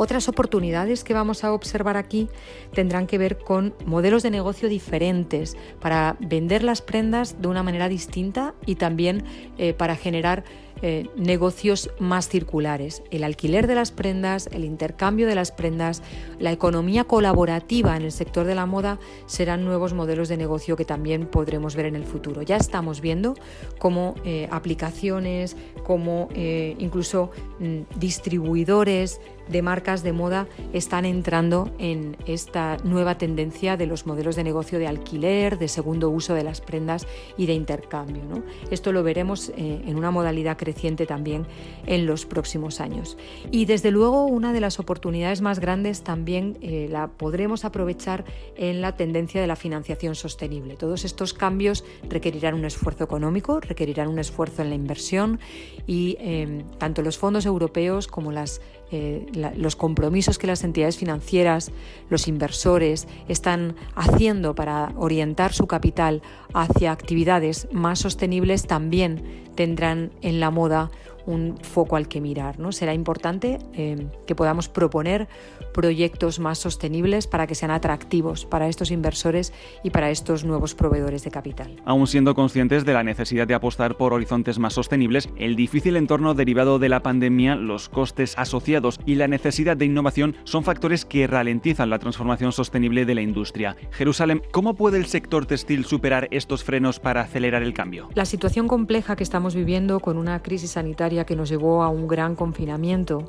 Otras 0.00 0.28
oportunidades 0.28 1.02
que 1.02 1.12
vamos 1.12 1.42
a 1.42 1.52
observar 1.52 1.96
aquí 1.96 2.28
tendrán 2.72 3.08
que 3.08 3.18
ver 3.18 3.36
con 3.36 3.74
modelos 3.84 4.22
de 4.22 4.30
negocio 4.30 4.68
diferentes 4.68 5.56
para 5.80 6.16
vender 6.20 6.62
las 6.62 6.82
prendas 6.82 7.42
de 7.42 7.48
una 7.48 7.64
manera 7.64 7.88
distinta 7.88 8.54
y 8.64 8.76
también 8.76 9.24
eh, 9.58 9.72
para 9.72 9.96
generar 9.96 10.44
eh, 10.82 11.08
negocios 11.16 11.90
más 11.98 12.28
circulares. 12.28 13.02
El 13.10 13.24
alquiler 13.24 13.66
de 13.66 13.74
las 13.74 13.90
prendas, 13.90 14.48
el 14.52 14.64
intercambio 14.64 15.26
de 15.26 15.34
las 15.34 15.50
prendas, 15.50 16.00
la 16.38 16.52
economía 16.52 17.02
colaborativa 17.02 17.96
en 17.96 18.02
el 18.04 18.12
sector 18.12 18.46
de 18.46 18.54
la 18.54 18.66
moda 18.66 19.00
serán 19.26 19.64
nuevos 19.64 19.94
modelos 19.94 20.28
de 20.28 20.36
negocio 20.36 20.76
que 20.76 20.84
también 20.84 21.26
podremos 21.26 21.74
ver 21.74 21.86
en 21.86 21.96
el 21.96 22.04
futuro. 22.04 22.42
Ya 22.42 22.56
estamos 22.56 23.00
viendo 23.00 23.34
cómo 23.80 24.14
eh, 24.24 24.46
aplicaciones, 24.52 25.56
como 25.82 26.28
incluso 26.36 27.30
mm, 27.58 27.98
distribuidores, 27.98 29.20
de 29.50 29.62
marcas 29.62 30.02
de 30.02 30.12
moda 30.12 30.46
están 30.72 31.04
entrando 31.04 31.70
en 31.78 32.16
esta 32.26 32.76
nueva 32.84 33.18
tendencia 33.18 33.76
de 33.76 33.86
los 33.86 34.06
modelos 34.06 34.36
de 34.36 34.44
negocio 34.44 34.78
de 34.78 34.86
alquiler, 34.86 35.58
de 35.58 35.68
segundo 35.68 36.10
uso 36.10 36.34
de 36.34 36.44
las 36.44 36.60
prendas 36.60 37.06
y 37.36 37.46
de 37.46 37.54
intercambio. 37.54 38.22
Esto 38.70 38.92
lo 38.92 39.02
veremos 39.02 39.50
eh, 39.50 39.82
en 39.86 39.96
una 39.96 40.10
modalidad 40.10 40.56
creciente 40.56 41.06
también 41.06 41.46
en 41.86 42.06
los 42.06 42.26
próximos 42.26 42.80
años. 42.80 43.16
Y 43.50 43.64
desde 43.64 43.90
luego 43.90 44.26
una 44.26 44.52
de 44.52 44.60
las 44.60 44.78
oportunidades 44.78 45.40
más 45.40 45.58
grandes 45.58 46.02
también 46.02 46.58
eh, 46.60 46.88
la 46.90 47.08
podremos 47.08 47.64
aprovechar 47.64 48.24
en 48.56 48.80
la 48.80 48.96
tendencia 48.96 49.40
de 49.40 49.46
la 49.46 49.56
financiación 49.56 50.14
sostenible. 50.14 50.76
Todos 50.76 51.04
estos 51.04 51.34
cambios 51.34 51.84
requerirán 52.08 52.54
un 52.54 52.64
esfuerzo 52.64 53.04
económico, 53.04 53.60
requerirán 53.60 54.08
un 54.08 54.18
esfuerzo 54.18 54.62
en 54.62 54.70
la 54.70 54.74
inversión 54.74 55.40
y 55.86 56.16
eh, 56.20 56.64
tanto 56.78 57.02
los 57.02 57.18
fondos 57.18 57.46
europeos 57.46 58.06
como 58.06 58.32
las 58.32 58.60
eh, 58.90 59.26
los 59.56 59.76
compromisos 59.76 60.38
que 60.38 60.46
las 60.46 60.64
entidades 60.64 60.96
financieras, 60.96 61.70
los 62.08 62.28
inversores 62.28 63.06
están 63.28 63.76
haciendo 63.94 64.54
para 64.54 64.92
orientar 64.96 65.52
su 65.52 65.66
capital 65.66 66.22
hacia 66.54 66.92
actividades 66.92 67.68
más 67.72 67.98
sostenibles 67.98 68.66
también 68.66 69.48
tendrán 69.54 70.12
en 70.22 70.40
la 70.40 70.50
moda 70.50 70.90
un 71.28 71.58
foco 71.60 71.96
al 71.96 72.08
que 72.08 72.20
mirar. 72.20 72.58
¿no? 72.58 72.72
Será 72.72 72.94
importante 72.94 73.58
eh, 73.74 74.06
que 74.26 74.34
podamos 74.34 74.68
proponer 74.68 75.28
proyectos 75.74 76.40
más 76.40 76.58
sostenibles 76.58 77.26
para 77.26 77.46
que 77.46 77.54
sean 77.54 77.70
atractivos 77.70 78.46
para 78.46 78.68
estos 78.68 78.90
inversores 78.90 79.52
y 79.84 79.90
para 79.90 80.10
estos 80.10 80.44
nuevos 80.44 80.74
proveedores 80.74 81.24
de 81.24 81.30
capital. 81.30 81.76
Aún 81.84 82.06
siendo 82.06 82.34
conscientes 82.34 82.84
de 82.84 82.94
la 82.94 83.02
necesidad 83.02 83.46
de 83.46 83.54
apostar 83.54 83.96
por 83.96 84.14
horizontes 84.14 84.58
más 84.58 84.72
sostenibles, 84.72 85.28
el 85.36 85.54
difícil 85.54 85.96
entorno 85.96 86.34
derivado 86.34 86.78
de 86.78 86.88
la 86.88 87.02
pandemia, 87.02 87.56
los 87.56 87.88
costes 87.88 88.36
asociados 88.38 88.98
y 89.04 89.16
la 89.16 89.28
necesidad 89.28 89.76
de 89.76 89.84
innovación 89.84 90.34
son 90.44 90.64
factores 90.64 91.04
que 91.04 91.26
ralentizan 91.26 91.90
la 91.90 91.98
transformación 91.98 92.52
sostenible 92.52 93.04
de 93.04 93.14
la 93.14 93.22
industria. 93.22 93.76
Jerusalén, 93.92 94.42
¿cómo 94.50 94.74
puede 94.74 94.96
el 94.96 95.06
sector 95.06 95.44
textil 95.44 95.84
superar 95.84 96.28
estos 96.30 96.64
frenos 96.64 97.00
para 97.00 97.20
acelerar 97.20 97.62
el 97.62 97.74
cambio? 97.74 98.08
La 98.14 98.24
situación 98.24 98.66
compleja 98.66 99.14
que 99.14 99.24
estamos 99.24 99.54
viviendo 99.54 100.00
con 100.00 100.16
una 100.16 100.40
crisis 100.42 100.72
sanitaria 100.72 101.17
que 101.24 101.36
nos 101.36 101.48
llevó 101.48 101.82
a 101.82 101.88
un 101.88 102.08
gran 102.08 102.34
confinamiento 102.34 103.24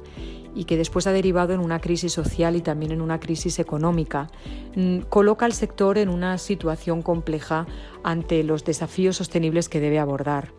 y 0.55 0.65
que 0.65 0.77
después 0.77 1.08
ha 1.08 1.12
derivado 1.12 1.53
en 1.53 1.60
una 1.60 1.79
crisis 1.79 2.12
social 2.12 2.55
y 2.55 2.62
también 2.62 2.91
en 2.91 3.01
una 3.01 3.19
crisis 3.19 3.60
económica, 3.60 4.29
mm, 4.75 5.00
coloca 5.10 5.46
al 5.46 5.53
sector 5.53 5.98
en 5.98 6.10
una 6.10 6.38
situación 6.38 7.01
compleja 7.01 7.67
ante 8.03 8.43
los 8.43 8.65
desafíos 8.65 9.17
sostenibles 9.17 9.69
que 9.69 9.79
debe 9.79 10.00
abordar. 10.00 10.51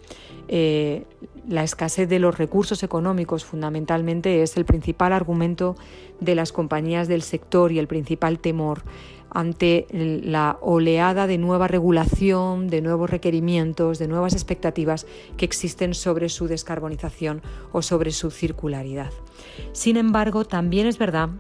Eh, 0.49 1.07
la 1.49 1.63
escasez 1.63 2.09
de 2.09 2.19
los 2.19 2.39
recursos 2.39 2.83
económicos 2.83 3.45
fundamentalmente 3.45 4.43
es 4.43 4.57
el 4.57 4.65
principal 4.65 5.13
argumento 5.13 5.77
de 6.21 6.35
las 6.35 6.53
compañías 6.53 7.09
del 7.09 7.23
sector 7.23 7.73
y 7.73 7.79
el 7.79 7.87
principal 7.87 8.39
temor 8.39 8.83
ante 9.31 9.87
la 9.91 10.59
oleada 10.61 11.27
de 11.27 11.39
nueva 11.39 11.69
regulación, 11.69 12.69
de 12.69 12.81
nuevos 12.81 13.11
requerimientos, 13.11 13.99
de 13.99 14.09
nuevas 14.09 14.33
expectativas 14.33 15.07
que 15.37 15.45
existen 15.45 15.95
sobre 15.95 16.29
su 16.29 16.49
descarbonización 16.49 17.43
o 17.73 17.83
sobre 17.83 18.11
su 18.11 18.31
circularidad. 18.31 19.13
Sin 19.73 19.97
embargo, 19.97 20.45
también 20.45 20.87
es 20.87 20.99
verdad 20.99 21.31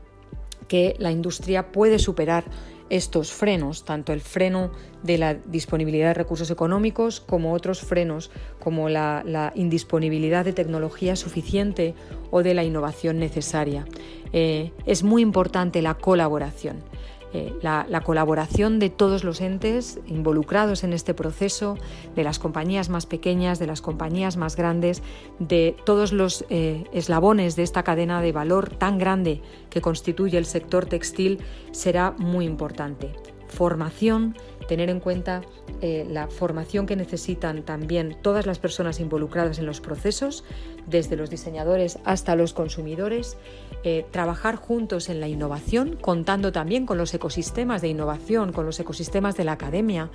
que 0.69 0.95
la 0.99 1.11
industria 1.11 1.73
puede 1.73 1.99
superar 1.99 2.45
estos 2.91 3.33
frenos, 3.33 3.85
tanto 3.85 4.13
el 4.13 4.21
freno 4.21 4.73
de 5.03 5.17
la 5.17 5.35
disponibilidad 5.35 6.09
de 6.09 6.15
recursos 6.15 6.51
económicos 6.51 7.21
como 7.21 7.53
otros 7.53 7.81
frenos 7.81 8.31
como 8.59 8.89
la, 8.89 9.53
indisponibilidad 9.55 10.45
de 10.45 10.53
tecnología 10.53 11.17
suficiente 11.17 11.95
o 12.31 12.43
de 12.43 12.55
la 12.55 12.65
innovación 12.65 13.19
necesaria. 13.19 13.87
Eh, 14.33 14.73
es 14.87 15.03
muy 15.03 15.23
importante 15.23 15.83
la 15.83 15.95
colaboración. 15.95 16.85
Eh, 17.33 17.55
la, 17.63 18.01
colaboración 18.01 18.81
de 18.81 18.91
todos 18.91 19.23
los 19.23 19.41
entes 19.41 20.01
involucrados 20.07 20.83
en 20.83 20.93
este 20.93 21.15
proceso, 21.15 21.77
de 22.17 22.25
las 22.25 22.41
compañías 22.41 22.89
más 22.89 23.07
pequeñas, 23.07 23.61
de 23.61 23.69
las 23.69 23.83
compañías 23.83 24.37
más 24.37 24.57
grandes, 24.57 25.03
de 25.39 25.77
todos 25.85 26.13
los 26.13 26.45
eh, 26.51 26.85
eslabones 26.93 27.55
de 27.55 27.63
esta 27.63 27.85
cadena 27.85 28.21
de 28.21 28.33
valor 28.33 28.71
tan 28.71 28.99
grande 28.99 29.43
que 29.69 29.81
constituye 29.81 30.39
el 30.39 30.45
sector 30.45 30.87
textil, 30.87 31.39
será 31.71 32.11
muy 32.19 32.47
importante. 32.47 33.13
Formación, 33.47 34.37
tener 34.67 34.91
en 34.91 35.01
cuenta 35.01 35.43
eh, 35.83 36.07
la 36.09 36.29
formación 36.29 36.87
que 36.87 36.97
necesitan 36.97 37.63
también 37.63 38.17
todas 38.23 38.47
las 38.47 38.59
personas 38.59 38.99
involucradas 38.99 39.59
en 39.59 39.67
los 39.67 39.81
procesos, 39.81 40.45
desde 40.91 41.17
los 41.17 41.31
diseñadores 41.31 41.99
hasta 42.05 42.37
los 42.37 42.53
consumidores, 42.53 43.37
eh, 43.85 44.05
trabajar 44.11 44.57
juntos 44.57 45.09
en 45.09 45.21
la 45.21 45.29
innovación, 45.29 45.97
contando 46.01 46.53
también 46.53 46.87
con 46.87 46.99
los 46.99 47.15
ecosistemas 47.15 47.81
de 47.81 47.89
innovación, 47.89 48.53
con 48.53 48.67
los 48.67 48.79
ecosistemas 48.81 49.37
de 49.37 49.45
la 49.45 49.53
academia 49.53 50.11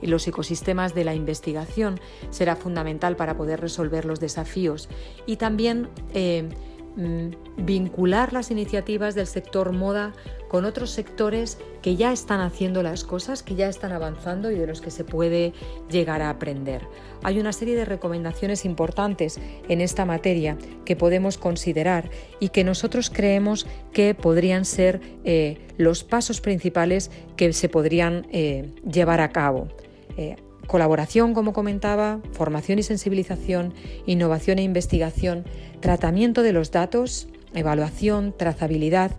y 0.00 0.06
los 0.06 0.26
ecosistemas 0.26 0.94
de 0.94 1.04
la 1.04 1.14
investigación, 1.14 2.00
será 2.30 2.56
fundamental 2.56 3.16
para 3.16 3.36
poder 3.36 3.60
resolver 3.60 4.04
los 4.04 4.20
desafíos. 4.20 4.88
Y 5.26 5.36
también 5.36 5.88
eh, 6.14 6.48
vincular 7.56 8.32
las 8.32 8.50
iniciativas 8.50 9.14
del 9.14 9.26
sector 9.26 9.72
moda 9.72 10.12
con 10.48 10.64
otros 10.64 10.90
sectores 10.90 11.58
que 11.82 11.94
ya 11.94 12.12
están 12.12 12.40
haciendo 12.40 12.82
las 12.82 13.04
cosas, 13.04 13.42
que 13.44 13.54
ya 13.54 13.68
están 13.68 13.92
avanzando 13.92 14.50
y 14.50 14.56
de 14.56 14.66
los 14.66 14.80
que 14.80 14.90
se 14.90 15.04
puede 15.04 15.52
llegar 15.88 16.22
a 16.22 16.30
aprender. 16.30 16.82
Hay 17.22 17.38
una 17.38 17.52
serie 17.52 17.76
de 17.76 17.84
recomendaciones 17.84 18.64
importantes 18.64 19.38
en 19.68 19.80
esta 19.80 20.04
materia 20.04 20.58
que 20.84 20.96
podemos 20.96 21.38
considerar 21.38 22.10
y 22.40 22.48
que 22.48 22.64
nosotros 22.64 23.10
creemos 23.10 23.66
que 23.92 24.14
podrían 24.14 24.64
ser 24.64 25.00
eh, 25.24 25.68
los 25.76 26.02
pasos 26.02 26.40
principales 26.40 27.10
que 27.36 27.52
se 27.52 27.68
podrían 27.68 28.26
eh, 28.32 28.74
llevar 28.84 29.20
a 29.20 29.30
cabo. 29.30 29.68
Eh, 30.16 30.36
colaboración, 30.70 31.34
como 31.34 31.52
comentaba, 31.52 32.20
formación 32.30 32.78
y 32.78 32.84
sensibilización, 32.84 33.74
innovación 34.06 34.60
e 34.60 34.62
investigación, 34.62 35.44
tratamiento 35.80 36.44
de 36.44 36.52
los 36.52 36.70
datos, 36.70 37.26
evaluación, 37.54 38.32
trazabilidad, 38.36 39.10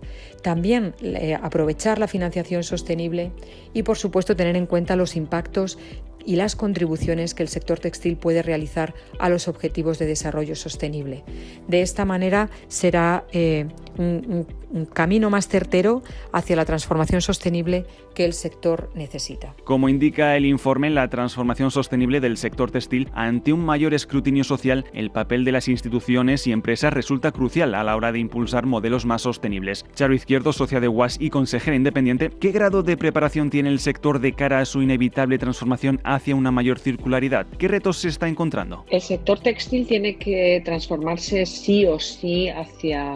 también 0.42 0.94
eh, 1.02 1.34
aprovechar 1.34 1.98
la 1.98 2.08
financiación 2.08 2.62
sostenible 2.62 3.32
y, 3.74 3.82
por 3.82 3.98
supuesto, 3.98 4.34
tener 4.34 4.56
en 4.56 4.64
cuenta 4.64 4.96
los 4.96 5.14
impactos 5.14 5.78
y 6.24 6.36
las 6.36 6.56
contribuciones 6.56 7.34
que 7.34 7.42
el 7.42 7.50
sector 7.50 7.78
textil 7.78 8.16
puede 8.16 8.40
realizar 8.40 8.94
a 9.18 9.28
los 9.28 9.46
objetivos 9.46 9.98
de 9.98 10.06
desarrollo 10.06 10.56
sostenible. 10.56 11.22
De 11.68 11.82
esta 11.82 12.06
manera 12.06 12.48
será 12.68 13.26
eh, 13.32 13.66
un, 13.98 14.46
camino 14.92 15.30
más 15.30 15.48
certero 15.48 16.02
hacia 16.32 16.56
la 16.56 16.64
transformación 16.64 17.20
sostenible 17.20 17.86
que 18.14 18.24
el 18.24 18.32
sector 18.32 18.90
necesita. 18.94 19.54
Como 19.64 19.88
indica 19.88 20.36
el 20.36 20.46
informe, 20.46 20.90
la 20.90 21.08
transformación 21.08 21.70
sostenible 21.70 22.20
del 22.20 22.36
sector 22.36 22.70
textil 22.70 23.08
ante 23.14 23.52
un 23.52 23.64
mayor 23.64 23.94
escrutinio 23.94 24.44
social, 24.44 24.84
el 24.92 25.10
papel 25.10 25.44
de 25.44 25.52
las 25.52 25.68
instituciones 25.68 26.46
y 26.46 26.52
empresas 26.52 26.92
resulta 26.92 27.32
crucial 27.32 27.74
a 27.74 27.84
la 27.84 27.96
hora 27.96 28.12
de 28.12 28.18
impulsar 28.18 28.66
modelos 28.66 29.06
más 29.06 29.22
sostenibles. 29.22 29.84
Charo 29.94 30.14
Izquierdo, 30.14 30.52
socia 30.52 30.80
de 30.80 30.88
WAS 30.88 31.18
y 31.20 31.30
consejera 31.30 31.76
independiente, 31.76 32.30
¿qué 32.40 32.52
grado 32.52 32.82
de 32.82 32.96
preparación 32.96 33.50
tiene 33.50 33.68
el 33.68 33.78
sector 33.78 34.20
de 34.20 34.32
cara 34.32 34.60
a 34.60 34.64
su 34.64 34.82
inevitable 34.82 35.38
transformación 35.38 36.00
hacia 36.04 36.34
una 36.34 36.50
mayor 36.50 36.78
circularidad? 36.78 37.46
¿Qué 37.58 37.68
retos 37.68 37.98
se 37.98 38.08
está 38.08 38.28
encontrando? 38.28 38.84
El 38.90 39.00
sector 39.00 39.40
textil 39.40 39.86
tiene 39.86 40.16
que 40.16 40.60
transformarse 40.64 41.46
sí 41.46 41.86
o 41.86 41.98
sí 41.98 42.48
hacia 42.48 43.14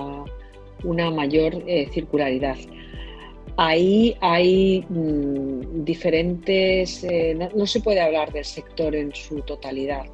una 0.87 1.11
mayor 1.11 1.63
eh, 1.67 1.89
circularidad. 1.93 2.57
Ahí 3.59 4.17
hay 4.21 4.85
mm, 4.89 5.85
diferentes, 5.85 7.03
eh, 7.05 7.37
no, 7.55 7.67
se 7.67 7.81
puede 7.81 8.01
hablar 8.01 8.33
del 8.33 8.45
sector 8.45 8.95
en 8.95 9.15
su 9.15 9.41
totalidad, 9.43 10.05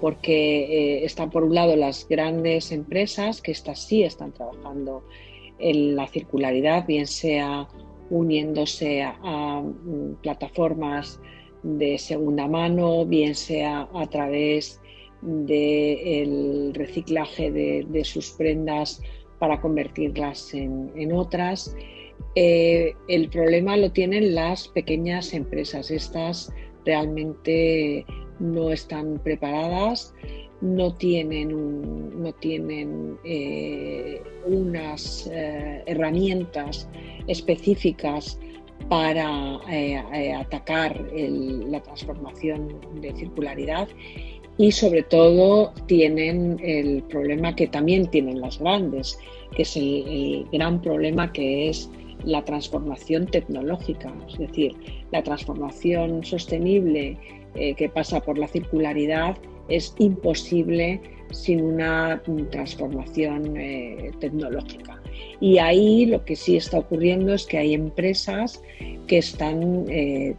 porque 0.00 0.64
eh, 0.64 1.04
están 1.04 1.30
por 1.30 1.44
un 1.44 1.54
lado 1.54 1.76
las 1.76 2.06
grandes 2.08 2.72
empresas, 2.72 3.40
que 3.40 3.52
estas 3.52 3.86
sí 3.86 4.02
están 4.02 4.32
trabajando 4.32 5.04
en 5.58 5.96
la 5.96 6.06
circularidad, 6.08 6.86
bien 6.86 7.06
sea 7.06 7.68
uniéndose 8.10 9.02
a, 9.02 9.62
mm, 9.62 10.16
plataformas 10.22 11.20
de 11.62 11.98
segunda 11.98 12.48
mano, 12.48 13.06
bien 13.06 13.34
sea 13.36 13.88
a 13.94 14.06
través 14.08 14.80
del 15.22 16.74
reciclaje 16.74 17.52
de 17.52 18.04
sus 18.04 18.32
prendas 18.32 19.00
para 19.42 19.60
convertirlas 19.60 20.54
en, 20.54 21.12
otras. 21.12 21.76
Eh, 22.36 22.94
el 23.08 23.28
problema 23.28 23.76
lo 23.76 23.90
tienen 23.90 24.36
las 24.36 24.68
pequeñas 24.68 25.34
empresas. 25.34 25.90
Estas 25.90 26.52
realmente 26.86 28.06
no 28.38 28.70
están 28.70 29.18
preparadas, 29.24 30.14
no 30.60 30.94
tienen, 30.94 32.22
no 32.22 32.32
tienen 32.34 33.18
eh, 33.24 34.22
unas 34.46 35.28
eh, 35.32 35.82
herramientas 35.86 36.88
específicas 37.26 38.38
para 38.88 39.56
atacar 40.38 41.00
la 41.12 41.82
transformación 41.82 42.80
de 43.00 43.12
circularidad 43.16 43.88
y 44.58 44.72
sobre 44.72 45.02
todo 45.02 45.72
tienen 45.86 46.58
el 46.62 47.02
problema 47.04 47.56
que 47.56 47.66
también 47.66 48.06
tienen 48.08 48.40
las 48.40 48.58
grandes, 48.58 49.18
que 49.56 49.62
es 49.62 49.76
el, 49.76 50.46
gran 50.52 50.80
problema 50.80 51.32
que 51.32 51.68
es 51.68 51.90
la 52.24 52.44
transformación 52.44 53.26
tecnológica, 53.26 54.12
es 54.28 54.38
decir, 54.38 54.74
la 55.10 55.22
transformación 55.22 56.24
sostenible 56.24 57.16
eh, 57.54 57.74
que 57.74 57.88
pasa 57.88 58.20
por 58.20 58.38
la 58.38 58.46
circularidad 58.46 59.36
es 59.68 59.94
imposible 59.98 61.00
sin 61.30 61.62
una 61.62 62.22
transformación 62.50 63.56
eh, 63.56 64.10
tecnológica. 64.20 65.00
Y 65.40 65.58
ahí 65.58 66.06
lo 66.06 66.24
que 66.24 66.36
sí 66.36 66.56
está 66.56 66.78
ocurriendo 66.78 67.34
es 67.34 67.46
que 67.46 67.58
hay 67.58 67.74
empresas 67.74 68.62
que 69.06 69.18
están, 69.18 69.86
eh, 69.88 70.34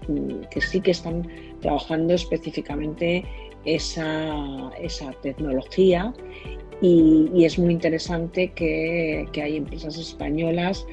que 0.51 0.61
sí 0.61 0.79
que 0.81 0.91
están 0.91 1.27
trabajando 1.61 2.13
específicamente 2.13 3.25
esa, 3.65 4.71
esa 4.79 5.11
tecnología 5.21 6.13
y, 6.81 7.45
es 7.45 7.57
muy 7.57 7.73
interesante 7.73 8.51
que, 8.51 9.27
que 9.31 9.41
hay 9.41 9.57
empresas 9.57 9.97
españolas 9.97 10.85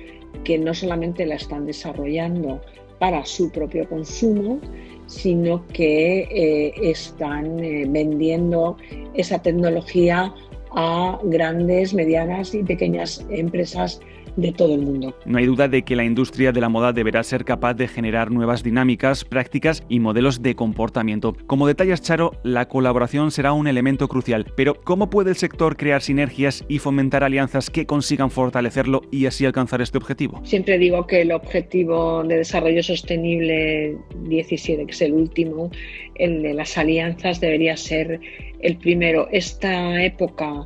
que 0.44 0.58
no 0.58 0.74
solamente 0.74 1.26
la 1.26 1.34
están 1.34 1.66
desarrollando 1.66 2.60
para 2.98 3.24
su 3.24 3.50
propio 3.50 3.88
consumo, 3.88 4.60
sino 5.06 5.66
que 5.68 6.20
eh, 6.30 6.72
están 6.82 7.58
eh, 7.58 7.84
vendiendo 7.88 8.76
esa 9.14 9.42
tecnología 9.42 10.32
a 10.72 11.18
grandes, 11.24 11.92
medianas 11.94 12.54
y 12.54 12.62
pequeñas 12.62 13.26
empresas 13.30 14.00
de 14.36 14.52
todo 14.52 14.74
el 14.74 14.82
mundo. 14.82 15.14
No 15.24 15.38
hay 15.38 15.46
duda 15.46 15.68
de 15.68 15.82
que 15.82 15.96
la 15.96 16.04
industria 16.04 16.52
de 16.52 16.60
la 16.60 16.68
moda 16.68 16.92
deberá 16.92 17.22
ser 17.22 17.44
capaz 17.44 17.74
de 17.74 17.88
generar 17.88 18.30
nuevas 18.30 18.62
dinámicas, 18.62 19.24
prácticas 19.24 19.82
y 19.88 20.00
modelos 20.00 20.42
de 20.42 20.54
comportamiento. 20.54 21.36
Como 21.46 21.66
detalles, 21.66 22.02
Charo, 22.02 22.32
la 22.42 22.68
colaboración 22.68 23.30
será 23.30 23.52
un 23.52 23.66
elemento 23.66 24.08
crucial, 24.08 24.46
pero 24.56 24.74
¿cómo 24.74 25.10
puede 25.10 25.30
el 25.30 25.36
sector 25.36 25.76
crear 25.76 26.02
sinergias 26.02 26.64
y 26.68 26.78
fomentar 26.78 27.24
alianzas 27.24 27.70
que 27.70 27.86
consigan 27.86 28.30
fortalecerlo 28.30 29.02
y 29.10 29.26
así 29.26 29.46
alcanzar 29.46 29.80
este 29.80 29.98
objetivo? 29.98 30.40
Siempre 30.44 30.78
digo 30.78 31.06
que 31.06 31.22
el 31.22 31.32
objetivo 31.32 32.22
de 32.24 32.38
desarrollo 32.38 32.82
sostenible 32.82 33.96
17, 34.28 34.86
que 34.86 34.92
es 34.92 35.02
el 35.02 35.12
último, 35.12 35.70
el 36.14 36.42
de 36.42 36.54
las 36.54 36.76
alianzas, 36.76 37.40
debería 37.40 37.76
ser 37.76 38.20
el 38.60 38.76
primero. 38.76 39.28
Esta 39.32 40.02
época 40.04 40.64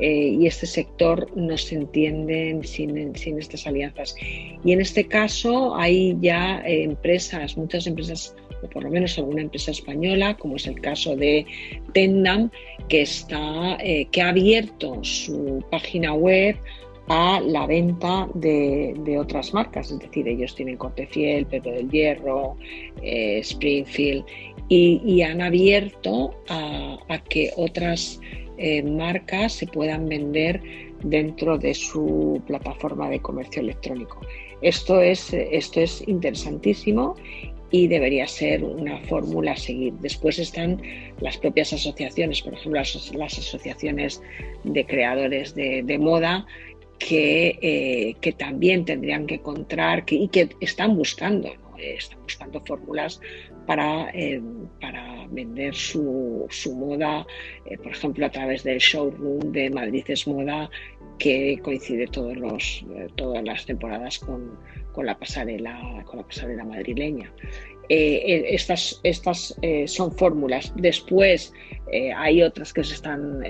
eh, 0.00 0.36
y 0.38 0.46
este 0.46 0.66
sector 0.66 1.30
no 1.34 1.56
se 1.56 1.76
entiende 1.76 2.58
sin, 2.64 3.16
sin, 3.16 3.38
estas 3.38 3.66
alianzas. 3.66 4.14
Y 4.64 4.72
en 4.72 4.80
este 4.80 5.06
caso 5.06 5.74
hay 5.74 6.16
ya 6.20 6.60
eh, 6.66 6.82
empresas, 6.82 7.56
muchas 7.56 7.86
empresas, 7.86 8.34
o 8.62 8.68
por 8.68 8.84
lo 8.84 8.90
menos 8.90 9.16
alguna 9.18 9.42
empresa 9.42 9.70
española, 9.70 10.36
como 10.36 10.56
es 10.56 10.66
el 10.66 10.80
caso 10.80 11.16
de 11.16 11.46
Tendam, 11.92 12.50
que, 12.88 13.02
está, 13.02 13.78
eh, 13.80 14.06
que 14.10 14.20
ha 14.20 14.28
abierto 14.28 15.02
su 15.02 15.64
página 15.70 16.12
web 16.12 16.56
a 17.08 17.40
la 17.40 17.66
venta 17.66 18.28
de, 18.34 19.16
otras 19.18 19.54
marcas, 19.54 19.92
es 19.92 19.98
decir, 20.00 20.26
ellos 20.26 20.56
tienen 20.56 20.76
Cortefiel, 20.76 21.46
Pepe 21.46 21.70
del 21.70 21.88
Hierro, 21.88 22.56
Springfield, 23.00 24.24
y, 24.68 25.22
han 25.22 25.40
abierto 25.40 26.34
a, 26.48 26.98
a 27.08 27.18
que 27.22 27.52
otras 27.56 28.20
eh, 28.58 28.82
marcas 28.82 29.52
se 29.52 29.66
puedan 29.66 30.08
vender 30.08 30.60
dentro 31.02 31.58
de 31.58 31.74
su 31.74 32.42
plataforma 32.46 33.10
de 33.10 33.20
comercio 33.20 33.62
electrónico. 33.62 34.20
Esto 34.62 35.00
es, 35.00 35.32
esto 35.32 35.80
es 35.80 36.06
interesantísimo 36.08 37.14
y 37.70 37.88
debería 37.88 38.26
ser 38.26 38.64
una 38.64 38.98
fórmula 39.00 39.52
a 39.52 39.56
seguir. 39.56 39.92
Después 39.94 40.38
están 40.38 40.80
las 41.20 41.36
propias 41.36 41.72
asociaciones, 41.72 42.42
por 42.42 42.54
ejemplo, 42.54 42.80
las, 42.80 43.38
asociaciones 43.38 44.22
de 44.64 44.86
creadores 44.86 45.54
de, 45.54 45.98
moda 45.98 46.46
que, 46.98 47.58
eh, 47.60 48.14
que, 48.20 48.32
también 48.32 48.84
tendrían 48.84 49.26
que 49.26 49.34
encontrar 49.34 50.04
y 50.08 50.28
que 50.28 50.48
están 50.60 50.96
buscando, 50.96 51.50
están 51.78 52.22
buscando 52.22 52.62
fórmulas 52.64 53.20
para, 53.66 54.10
eh, 54.14 54.40
para 54.80 55.26
vender 55.30 55.74
su, 55.74 56.46
su 56.50 56.74
moda, 56.74 57.26
eh, 57.66 57.76
por 57.78 57.92
ejemplo, 57.92 58.26
a 58.26 58.30
través 58.30 58.62
del 58.62 58.78
showroom 58.78 59.52
de 59.52 59.70
Madrid 59.70 60.04
es 60.08 60.26
Moda, 60.26 60.70
que 61.18 61.58
coincide 61.62 62.06
todos 62.06 62.36
los, 62.36 62.84
eh, 62.94 63.08
todas 63.16 63.42
las 63.44 63.66
temporadas 63.66 64.18
con, 64.18 64.58
con, 64.92 65.06
la 65.06 65.18
pasarela, 65.18 66.04
con 66.06 66.18
la 66.18 66.26
pasarela 66.26 66.64
madrileña. 66.64 67.32
estas 67.88 69.00
estas 69.04 69.54
son 69.86 70.10
fórmulas. 70.10 70.72
Después 70.74 71.52
hay 72.16 72.42
otras 72.42 72.72
que 72.72 72.82
se 72.82 72.94
están 72.94 73.40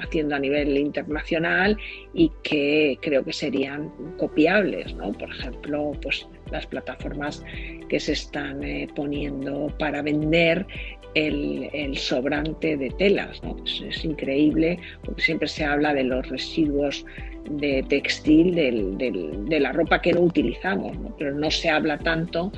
haciendo 0.00 0.36
a 0.36 0.38
nivel 0.38 0.78
internacional 0.78 1.76
y 2.14 2.30
que 2.44 2.96
creo 3.02 3.24
que 3.24 3.32
serían 3.32 3.90
copiables, 4.18 4.94
¿no? 4.94 5.10
Por 5.12 5.30
ejemplo, 5.30 5.92
pues 6.00 6.28
las 6.50 6.66
plataformas 6.66 7.44
que 7.88 8.00
se 8.00 8.12
están 8.12 8.62
eh, 8.62 8.88
poniendo 8.94 9.72
para 9.78 10.02
vender 10.02 10.66
el, 11.14 11.96
sobrante 11.96 12.76
de 12.76 12.90
telas. 12.90 13.40
Es, 13.88 14.04
increíble 14.04 14.78
porque 15.04 15.22
siempre 15.22 15.48
se 15.48 15.64
habla 15.64 15.94
de 15.94 16.04
los 16.04 16.28
residuos 16.28 17.04
de 17.50 17.84
textil, 17.88 18.54
de 18.54 19.60
la 19.60 19.72
ropa 19.72 20.00
que 20.00 20.12
no 20.12 20.20
utilizamos, 20.20 20.96
pero 21.18 21.34
no 21.34 21.50
se 21.50 21.68
habla 21.68 21.98
tanto 21.98 22.52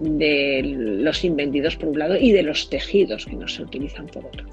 de 0.00 0.62
los 0.64 1.24
invendidos 1.24 1.76
por 1.76 1.90
un 1.90 1.98
lado 1.98 2.16
y 2.16 2.32
de 2.32 2.42
los 2.42 2.70
tejidos 2.70 3.26
que 3.26 3.36
no 3.36 3.48
se 3.48 3.62
utilizan 3.62 4.06
por 4.06 4.24
otro. 4.26 4.46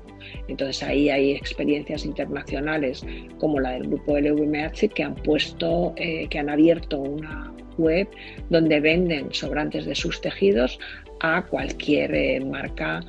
Entonces 0.48 0.84
ahí 0.84 1.10
hay 1.10 1.32
experiencias 1.32 2.06
internacionales 2.06 3.06
como 3.40 3.60
la 3.60 3.72
del 3.72 3.88
grupo 3.88 4.18
LVMH 4.18 4.90
que 4.94 5.04
han 5.04 5.16
puesto, 5.16 5.94
eh, 5.98 6.28
que 6.30 6.40
han 6.40 6.50
abierto 6.50 7.00
una 7.00 7.55
web 7.78 8.08
donde 8.50 8.80
venden 8.80 9.34
sobrantes 9.34 9.86
de 9.86 9.96
sus 9.96 10.22
tejidos 10.22 10.80
a 11.22 11.42
cualquier 11.44 12.14
eh, 12.14 12.40
marca 12.40 13.02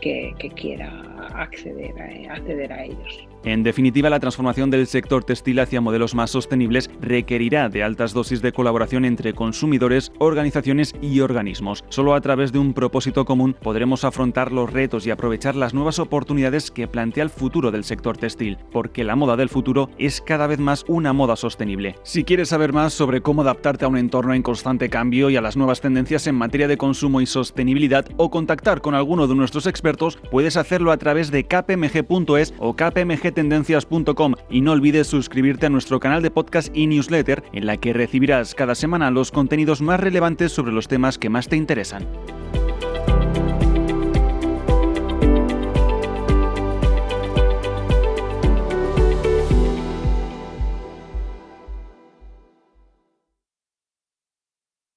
que, 0.00 0.34
quiera 0.56 0.90
acceder 1.34 1.92
acceder 2.30 2.72
a 2.72 2.84
ellos. 2.84 3.33
En 3.44 3.62
definitiva, 3.62 4.08
la 4.08 4.20
transformación 4.20 4.70
del 4.70 4.86
sector 4.86 5.22
textil 5.22 5.58
hacia 5.58 5.82
modelos 5.82 6.14
más 6.14 6.30
sostenibles 6.30 6.90
requerirá 7.02 7.68
de 7.68 7.82
altas 7.82 8.14
dosis 8.14 8.40
de 8.40 8.52
colaboración 8.52 9.04
entre 9.04 9.34
consumidores, 9.34 10.12
organizaciones 10.18 10.94
y 11.02 11.20
organismos. 11.20 11.84
Solo 11.90 12.14
a 12.14 12.22
través 12.22 12.52
de 12.52 12.58
un 12.58 12.72
propósito 12.72 13.26
común 13.26 13.54
podremos 13.60 14.04
afrontar 14.04 14.50
los 14.50 14.72
retos 14.72 15.06
y 15.06 15.10
aprovechar 15.10 15.56
las 15.56 15.74
nuevas 15.74 15.98
oportunidades 15.98 16.70
que 16.70 16.88
plantea 16.88 17.24
el 17.24 17.28
futuro 17.28 17.70
del 17.70 17.84
sector 17.84 18.16
textil, 18.16 18.56
porque 18.72 19.04
la 19.04 19.14
moda 19.14 19.36
del 19.36 19.50
futuro 19.50 19.90
es 19.98 20.22
cada 20.22 20.46
vez 20.46 20.58
más 20.58 20.86
una 20.88 21.12
moda 21.12 21.36
sostenible. 21.36 21.96
Si 22.02 22.24
quieres 22.24 22.48
saber 22.48 22.72
más 22.72 22.94
sobre 22.94 23.20
cómo 23.20 23.42
adaptarte 23.42 23.84
a 23.84 23.88
un 23.88 23.98
entorno 23.98 24.32
en 24.32 24.42
constante 24.42 24.88
cambio 24.88 25.28
y 25.28 25.36
a 25.36 25.42
las 25.42 25.58
nuevas 25.58 25.82
tendencias 25.82 26.26
en 26.26 26.34
materia 26.34 26.66
de 26.66 26.78
consumo 26.78 27.20
y 27.20 27.26
sostenibilidad 27.26 28.06
o 28.16 28.30
contactar 28.30 28.80
con 28.80 28.94
alguno 28.94 29.26
de 29.26 29.34
nuestros 29.34 29.66
expertos, 29.66 30.18
puedes 30.30 30.56
hacerlo 30.56 30.92
a 30.92 30.96
través 30.96 31.30
de 31.30 31.44
kpmg.es 31.44 32.54
o 32.58 32.74
kpmg 32.74 33.33
tendencias.com 33.34 34.34
y 34.48 34.60
no 34.62 34.72
olvides 34.72 35.06
suscribirte 35.06 35.66
a 35.66 35.70
nuestro 35.70 36.00
canal 36.00 36.22
de 36.22 36.30
podcast 36.30 36.74
y 36.74 36.86
newsletter 36.86 37.42
en 37.52 37.66
la 37.66 37.76
que 37.76 37.92
recibirás 37.92 38.54
cada 38.54 38.74
semana 38.74 39.10
los 39.10 39.30
contenidos 39.30 39.82
más 39.82 40.00
relevantes 40.00 40.52
sobre 40.52 40.72
los 40.72 40.88
temas 40.88 41.18
que 41.18 41.28
más 41.28 41.48
te 41.48 41.56
interesan. 41.56 42.06